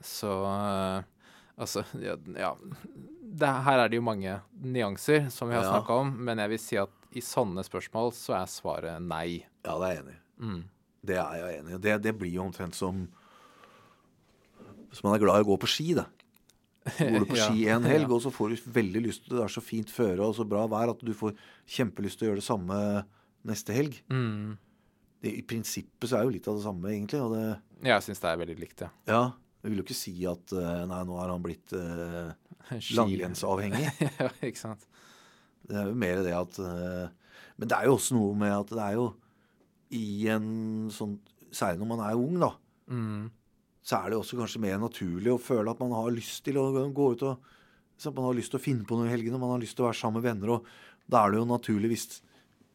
Så 0.00 0.32
eh, 0.48 1.02
altså 1.56 1.84
ja. 2.00 2.16
Det, 3.36 3.48
her 3.66 3.82
er 3.84 3.90
det 3.92 3.98
jo 3.98 4.04
mange 4.06 4.38
nyanser, 4.64 5.26
som 5.34 5.48
vi 5.50 5.54
har 5.58 5.64
Ja. 5.66 5.74
snakka 5.74 5.98
om. 6.00 6.14
Men 6.24 6.38
jeg 6.40 6.48
vil 6.54 6.58
si 6.62 6.76
at 6.80 6.90
i 7.16 7.20
sånne 7.24 7.62
spørsmål 7.66 8.12
så 8.16 8.34
er 8.40 8.46
svaret 8.50 9.02
nei. 9.02 9.44
ja, 9.64 9.74
det 9.78 9.88
er 9.90 9.94
jeg 9.94 10.02
enig 10.04 10.14
i. 10.16 10.20
Mm. 10.46 10.62
Det 11.06 11.16
er 11.20 11.34
jeg 11.40 11.58
enig 11.60 11.74
i. 11.74 11.78
Det, 11.84 11.96
det 12.02 12.14
blir 12.18 12.32
jo 12.34 12.42
omtrent 12.48 12.74
som 12.74 13.06
Hvis 14.90 15.02
man 15.04 15.14
er 15.16 15.22
glad 15.22 15.40
i 15.40 15.44
å 15.44 15.50
gå 15.50 15.56
på 15.60 15.68
ski, 15.68 15.88
da. 15.98 16.06
Så 16.96 17.08
går 17.10 17.24
du 17.24 17.28
på 17.32 17.36
Ja. 17.40 17.48
ski 17.50 17.64
en 17.74 17.84
helg, 17.88 18.10
og 18.14 18.22
så 18.24 18.30
får 18.32 18.54
du 18.54 18.70
veldig 18.78 19.02
lyst 19.08 19.24
til 19.24 19.34
det. 19.34 19.40
Det 19.42 19.44
er 19.48 19.54
så 19.56 19.62
fint 19.64 19.90
føre 19.92 20.22
og 20.24 20.36
så 20.38 20.46
bra 20.48 20.66
vær 20.70 20.92
at 20.94 21.02
du 21.04 21.12
får 21.16 21.34
kjempelyst 21.66 22.20
til 22.20 22.28
å 22.28 22.30
gjøre 22.30 22.40
det 22.42 22.46
samme 22.46 22.78
neste 23.46 23.74
helg. 23.76 23.98
Mm. 24.08 24.54
Det, 25.22 25.32
I 25.40 25.42
prinsippet 25.48 26.08
så 26.10 26.20
er 26.20 26.24
jo 26.28 26.34
litt 26.36 26.46
av 26.48 26.56
det 26.58 26.64
samme, 26.64 26.92
egentlig. 26.94 27.20
Og 27.24 27.34
det, 27.34 27.44
Jeg 27.90 28.06
syns 28.06 28.22
det 28.22 28.30
er 28.30 28.40
veldig 28.44 28.58
likt, 28.62 28.84
ja. 28.86 28.90
ja, 29.10 29.22
jeg 29.66 29.72
vil 29.72 29.80
jo 29.80 29.84
ikke 29.88 29.98
si 29.98 30.12
at 30.30 30.52
eh, 30.54 30.82
nei, 30.86 31.00
nå 31.08 31.16
er 31.18 31.30
han 31.32 31.42
blitt 31.42 31.72
uh, 31.74 32.28
langrennsavhengig. 32.94 33.88
ja, 34.22 34.28
ikke 34.46 34.60
sant. 34.60 34.84
Det 35.66 35.74
er 35.74 35.88
jo 35.90 35.96
mer 35.98 36.20
det 36.22 36.34
at 36.36 36.58
eh, 36.62 37.32
Men 37.58 37.70
det 37.72 37.74
er 37.74 37.88
jo 37.88 37.96
også 37.96 38.14
noe 38.14 38.36
med 38.38 38.52
at 38.54 38.70
det 38.70 38.84
er 38.84 38.92
jo 38.94 39.08
i 39.96 40.28
en 40.30 40.46
sånn 40.94 41.16
Særlig 41.56 41.80
når 41.80 41.88
man 41.88 42.00
er 42.04 42.18
ung, 42.20 42.34
da. 42.42 42.48
Mm. 42.90 43.30
så 43.86 43.96
er 43.96 44.12
det 44.12 44.16
også 44.18 44.36
kanskje 44.36 44.60
mer 44.60 44.76
naturlig 44.82 45.30
å 45.32 45.40
føle 45.40 45.72
at 45.72 45.78
man 45.80 45.94
har 45.94 46.10
lyst 46.12 46.42
til 46.44 46.58
å 46.60 46.66
gå 46.94 47.06
ut 47.14 47.22
og 47.26 47.46
så 47.96 48.12
Man 48.12 48.26
har 48.26 48.36
lyst 48.36 48.52
til 48.52 48.60
å 48.60 48.62
finne 48.62 48.84
på 48.86 48.98
noe 48.98 49.08
i 49.08 49.12
helgene, 49.14 49.40
man 49.40 49.54
har 49.54 49.62
lyst 49.62 49.78
til 49.78 49.86
å 49.86 49.88
være 49.88 49.96
sammen 49.96 50.20
med 50.20 50.26
venner. 50.26 50.52
og 50.52 50.66
Da 51.08 51.22
er 51.22 51.32
det 51.32 51.40
jo 51.40 51.46
naturlig, 51.48 51.90
hvis 51.94 52.18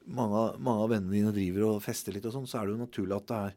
mange, 0.10 0.42
mange 0.58 0.88
av 0.88 0.90
vennene 0.96 1.14
dine 1.14 1.36
driver 1.36 1.68
og 1.68 1.84
fester 1.86 2.16
litt, 2.16 2.26
og 2.26 2.34
sånn, 2.34 2.48
så 2.50 2.58
er 2.58 2.66
det 2.66 2.74
jo 2.74 2.82
naturlig 2.82 3.20
at 3.20 3.28
det 3.30 3.38
er 3.38 3.54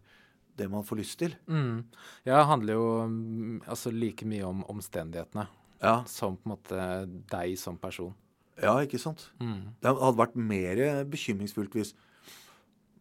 det 0.56 0.68
man 0.70 0.84
får 0.86 1.00
lyst 1.00 1.18
til. 1.18 1.34
Mm. 1.50 1.84
Ja, 2.26 2.38
det 2.40 2.46
handler 2.50 2.76
jo 2.78 2.86
mm, 3.10 3.60
altså 3.66 3.90
like 3.94 4.26
mye 4.28 4.44
om 4.46 4.62
omstendighetene 4.70 5.46
Ja, 5.82 5.96
som 6.08 6.36
på 6.38 6.46
en 6.48 6.54
måte 6.54 6.84
deg 7.32 7.56
som 7.60 7.76
person. 7.78 8.14
ja 8.62 8.76
ikke 8.86 9.00
sant? 9.02 9.30
Mm. 9.40 9.74
Det 9.82 9.90
hadde 9.98 10.18
vært 10.20 10.36
mer 10.38 10.82
bekymringsfullt 11.10 11.74
hvis 11.74 11.94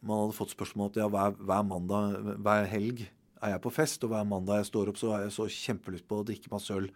man 0.04 0.26
hadde 0.26 0.36
fått 0.36 0.52
spørsmål 0.52 0.90
at 0.92 0.98
ja, 1.00 1.08
hver, 1.08 1.36
hver 1.40 1.64
mandag, 1.64 2.18
hver 2.44 2.66
helg 2.68 3.06
er 3.44 3.54
jeg 3.54 3.62
på 3.64 3.72
fest, 3.76 4.04
og 4.04 4.12
hver 4.12 4.26
mandag 4.28 4.62
jeg 4.62 4.70
står 4.72 4.90
opp, 4.92 4.98
så 5.00 5.12
har 5.14 5.22
jeg 5.26 5.32
så 5.36 5.46
kjempelyst 5.52 6.08
på 6.08 6.20
å 6.22 6.26
drikke 6.28 6.52
meg 6.52 6.62
sølv 6.64 6.90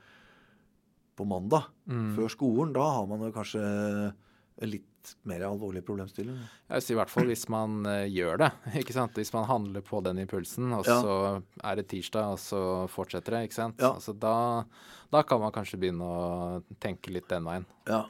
på 1.17 1.25
mandag 1.27 1.65
før 2.15 2.29
skolen. 2.31 2.73
Da 2.75 2.83
har 2.97 3.07
man 3.09 3.23
jo 3.25 3.31
kanskje 3.35 3.61
en 3.63 4.69
litt 5.15 5.25
mer 5.29 5.43
alvorlig 5.47 5.81
problemstilling. 5.87 6.35
Jeg 6.67 6.75
vil 6.75 6.83
si 6.85 6.93
i 6.93 6.97
hvert 6.99 7.11
fall 7.11 7.29
hvis 7.29 7.45
man 7.53 7.85
eh, 7.89 8.05
gjør 8.11 8.37
det. 8.43 8.49
ikke 8.81 8.95
sant? 8.95 9.15
Hvis 9.19 9.31
man 9.35 9.47
handler 9.49 9.81
på 9.85 10.01
den 10.05 10.19
impulsen, 10.23 10.69
og 10.75 10.85
Ja. 10.87 10.97
så 11.01 11.17
er 11.63 11.75
det 11.79 11.87
tirsdag, 11.91 12.33
og 12.35 12.39
så 12.43 12.61
fortsetter 12.91 13.37
det. 13.37 13.43
ikke 13.47 13.57
sant? 13.59 13.79
Ja. 13.81 13.93
Altså, 13.95 14.13
da, 14.17 14.63
da 15.13 15.23
kan 15.23 15.39
man 15.43 15.51
kanskje 15.55 15.79
begynne 15.81 16.03
å 16.07 16.61
tenke 16.83 17.11
litt 17.15 17.27
den 17.31 17.47
veien. 17.47 17.65
Ja. 17.87 18.03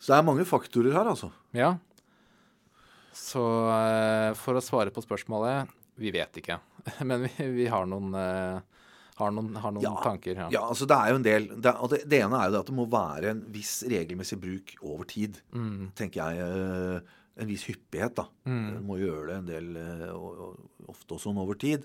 Så 0.00 0.12
det 0.12 0.18
er 0.18 0.26
mange 0.26 0.44
faktorer 0.48 0.92
her, 0.92 1.08
altså. 1.08 1.30
Ja. 1.56 1.74
Så 3.14 3.40
eh, 3.70 4.32
for 4.36 4.58
å 4.58 4.64
svare 4.64 4.92
på 4.92 5.04
spørsmålet 5.04 5.70
vi 6.02 6.10
vet 6.10 6.40
ikke. 6.40 6.58
Men 7.08 7.22
vi, 7.28 7.46
vi 7.54 7.66
har 7.70 7.86
noen, 7.86 8.10
eh, 8.18 8.58
har 9.20 9.30
noen, 9.30 9.54
har 9.62 9.70
noen 9.76 9.82
Ja. 9.84 9.94
tanker. 10.02 10.34
Ja. 10.36 10.48
Ja, 10.50 10.62
altså 10.68 10.86
det 10.90 10.96
er 10.96 11.10
jo 11.12 11.16
en 11.20 11.22
del 11.26 11.44
det, 11.54 11.72
det, 11.90 12.00
det 12.10 12.18
ene 12.24 12.38
er 12.40 12.48
jo 12.48 12.54
det 12.56 12.60
at 12.64 12.70
det 12.72 12.74
må 12.74 12.86
være 12.90 13.30
en 13.30 13.42
viss 13.54 13.74
regelmessig 13.86 14.40
bruk 14.42 14.74
over 14.82 15.04
tid. 15.06 15.38
Mm. 15.54 15.92
Tenker 15.94 16.24
jeg. 16.24 16.48
eh, 16.48 17.20
En 17.36 17.48
viss 17.50 17.64
hyppighet, 17.66 18.14
da. 18.14 18.28
Du 18.46 18.78
må 18.86 18.94
gjøre 19.00 19.26
det 19.26 19.36
en 19.40 19.46
del 19.48 19.76
eh, 19.76 20.10
og, 20.14 20.36
og 20.38 20.90
ofte 20.92 21.16
og 21.16 21.20
sånn 21.24 21.38
over 21.42 21.56
tid. 21.58 21.82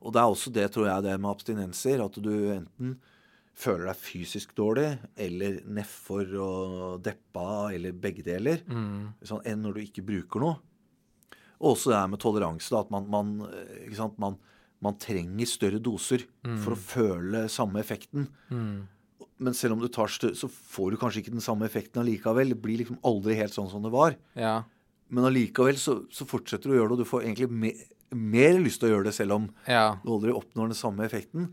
Og 0.00 0.12
det 0.14 0.20
er 0.22 0.30
også 0.32 0.52
det, 0.52 0.70
tror 0.72 0.86
jeg, 0.88 1.02
det 1.04 1.16
med 1.20 1.30
abstinenser. 1.34 2.00
At 2.04 2.16
du 2.24 2.30
enten 2.54 2.94
føler 3.56 3.90
deg 3.90 3.96
fysisk 4.00 4.54
dårlig, 4.56 4.98
eller 5.20 5.58
nedfor 5.68 6.32
og 6.40 7.02
deppa, 7.04 7.72
eller 7.76 7.92
begge 7.92 8.24
deler. 8.24 8.64
Sånn, 9.24 9.44
enn 9.44 9.60
når 9.64 9.76
du 9.76 9.80
ikke 9.84 10.04
bruker 10.08 10.40
noe. 10.40 10.56
Og 11.60 11.74
også 11.74 11.92
det 11.92 12.00
her 12.00 12.08
med 12.12 12.20
toleranse. 12.24 12.68
da, 12.72 12.80
At 12.84 12.90
man, 12.96 13.06
man, 13.12 13.34
eh, 13.52 13.92
sant, 13.96 14.16
man, 14.20 14.36
man 14.86 14.98
trenger 15.02 15.50
større 15.50 15.80
doser 15.82 16.24
for 16.62 16.76
å 16.76 16.78
føle 16.80 17.46
samme 17.52 17.82
effekten. 17.82 18.28
Men 19.36 19.56
selv 19.56 19.76
om 19.76 19.82
du 19.82 19.90
tar 19.92 20.08
større, 20.08 20.38
så 20.38 20.48
får 20.48 20.94
du 20.94 21.00
kanskje 21.02 21.24
ikke 21.24 21.34
den 21.34 21.44
samme 21.44 21.66
effekten 21.68 22.00
allikevel. 22.00 22.54
Det 22.54 22.60
blir 22.62 22.80
liksom 22.80 23.02
aldri 23.04 23.36
helt 23.36 23.56
sånn 23.56 23.68
som 23.72 23.84
det 23.84 23.92
var. 23.94 24.16
ja. 24.38 24.62
Men 25.08 25.28
allikevel 25.28 25.76
så, 25.78 26.00
så 26.10 26.24
fortsetter 26.26 26.66
du 26.66 26.72
å 26.74 26.78
gjøre 26.80 26.88
det, 26.90 26.94
og 26.96 27.02
du 27.04 27.06
får 27.06 27.22
egentlig 27.28 27.46
me, 27.46 27.68
mer 28.10 28.56
lyst 28.58 28.80
til 28.82 28.88
å 28.88 28.96
gjøre 28.96 29.06
det 29.06 29.14
selv 29.14 29.36
om 29.36 29.44
ja. 29.70 29.84
du 30.02 30.10
aldri 30.16 30.34
oppnår 30.34 30.72
den 30.72 30.78
samme 30.78 31.06
effekten. 31.06 31.52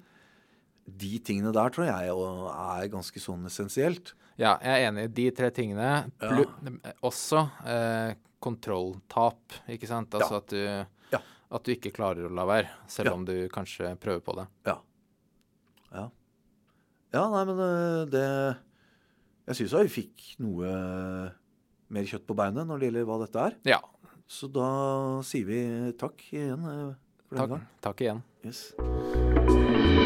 De 0.89 1.11
tingene 1.21 1.53
der 1.53 1.69
tror 1.75 1.85
jeg 1.85 2.09
er 2.15 2.89
ganske 2.91 3.21
sånn 3.21 3.45
essensielt. 3.45 4.15
Ja, 4.41 4.55
jeg 4.57 4.73
er 4.73 4.87
enig 4.87 5.05
i 5.05 5.13
de 5.19 5.27
tre 5.37 5.51
tingene. 5.53 5.91
Ja. 6.17 6.41
også 7.05 7.43
eh, 7.69 8.15
kontrolltap, 8.43 9.59
ikke 9.69 9.87
sant? 9.87 10.17
Altså 10.17 10.39
Ja. 10.39 10.41
at, 10.41 10.49
du. 10.49 11.02
At 11.53 11.63
du 11.67 11.71
ikke 11.75 11.91
klarer 11.93 12.25
å 12.27 12.33
la 12.33 12.45
være, 12.49 12.69
selv 12.89 13.11
Ja. 13.11 13.13
om 13.13 13.25
du 13.27 13.33
kanskje 13.53 13.91
prøver 14.01 14.21
på 14.25 14.35
det. 14.39 14.47
Ja. 14.65 14.77
Ja, 15.93 16.07
ja 17.13 17.23
nei, 17.29 17.43
men 17.45 17.59
øh, 17.61 18.05
det 18.09 18.25
Jeg 19.45 19.55
syns 19.59 19.73
vi 19.83 19.91
fikk 20.01 20.27
noe 20.39 20.69
mer 21.93 22.03
kjøtt 22.09 22.25
på 22.25 22.35
beinet 22.39 22.65
når 22.65 22.79
det 22.79 22.87
gjelder 22.89 23.05
hva 23.09 23.19
dette 23.25 23.43
er. 23.49 23.57
Ja. 23.75 23.79
Så 24.25 24.47
da 24.51 25.21
sier 25.21 25.45
vi 25.45 25.59
takk 25.99 26.23
igjen. 26.31 26.63
øh, 26.63 26.93
For 27.29 27.35
denne 27.35 27.43
Takk, 27.43 27.49
gang. 27.49 27.67
takk 27.81 28.01
igjen. 28.07 28.23
Yes. 28.45 30.02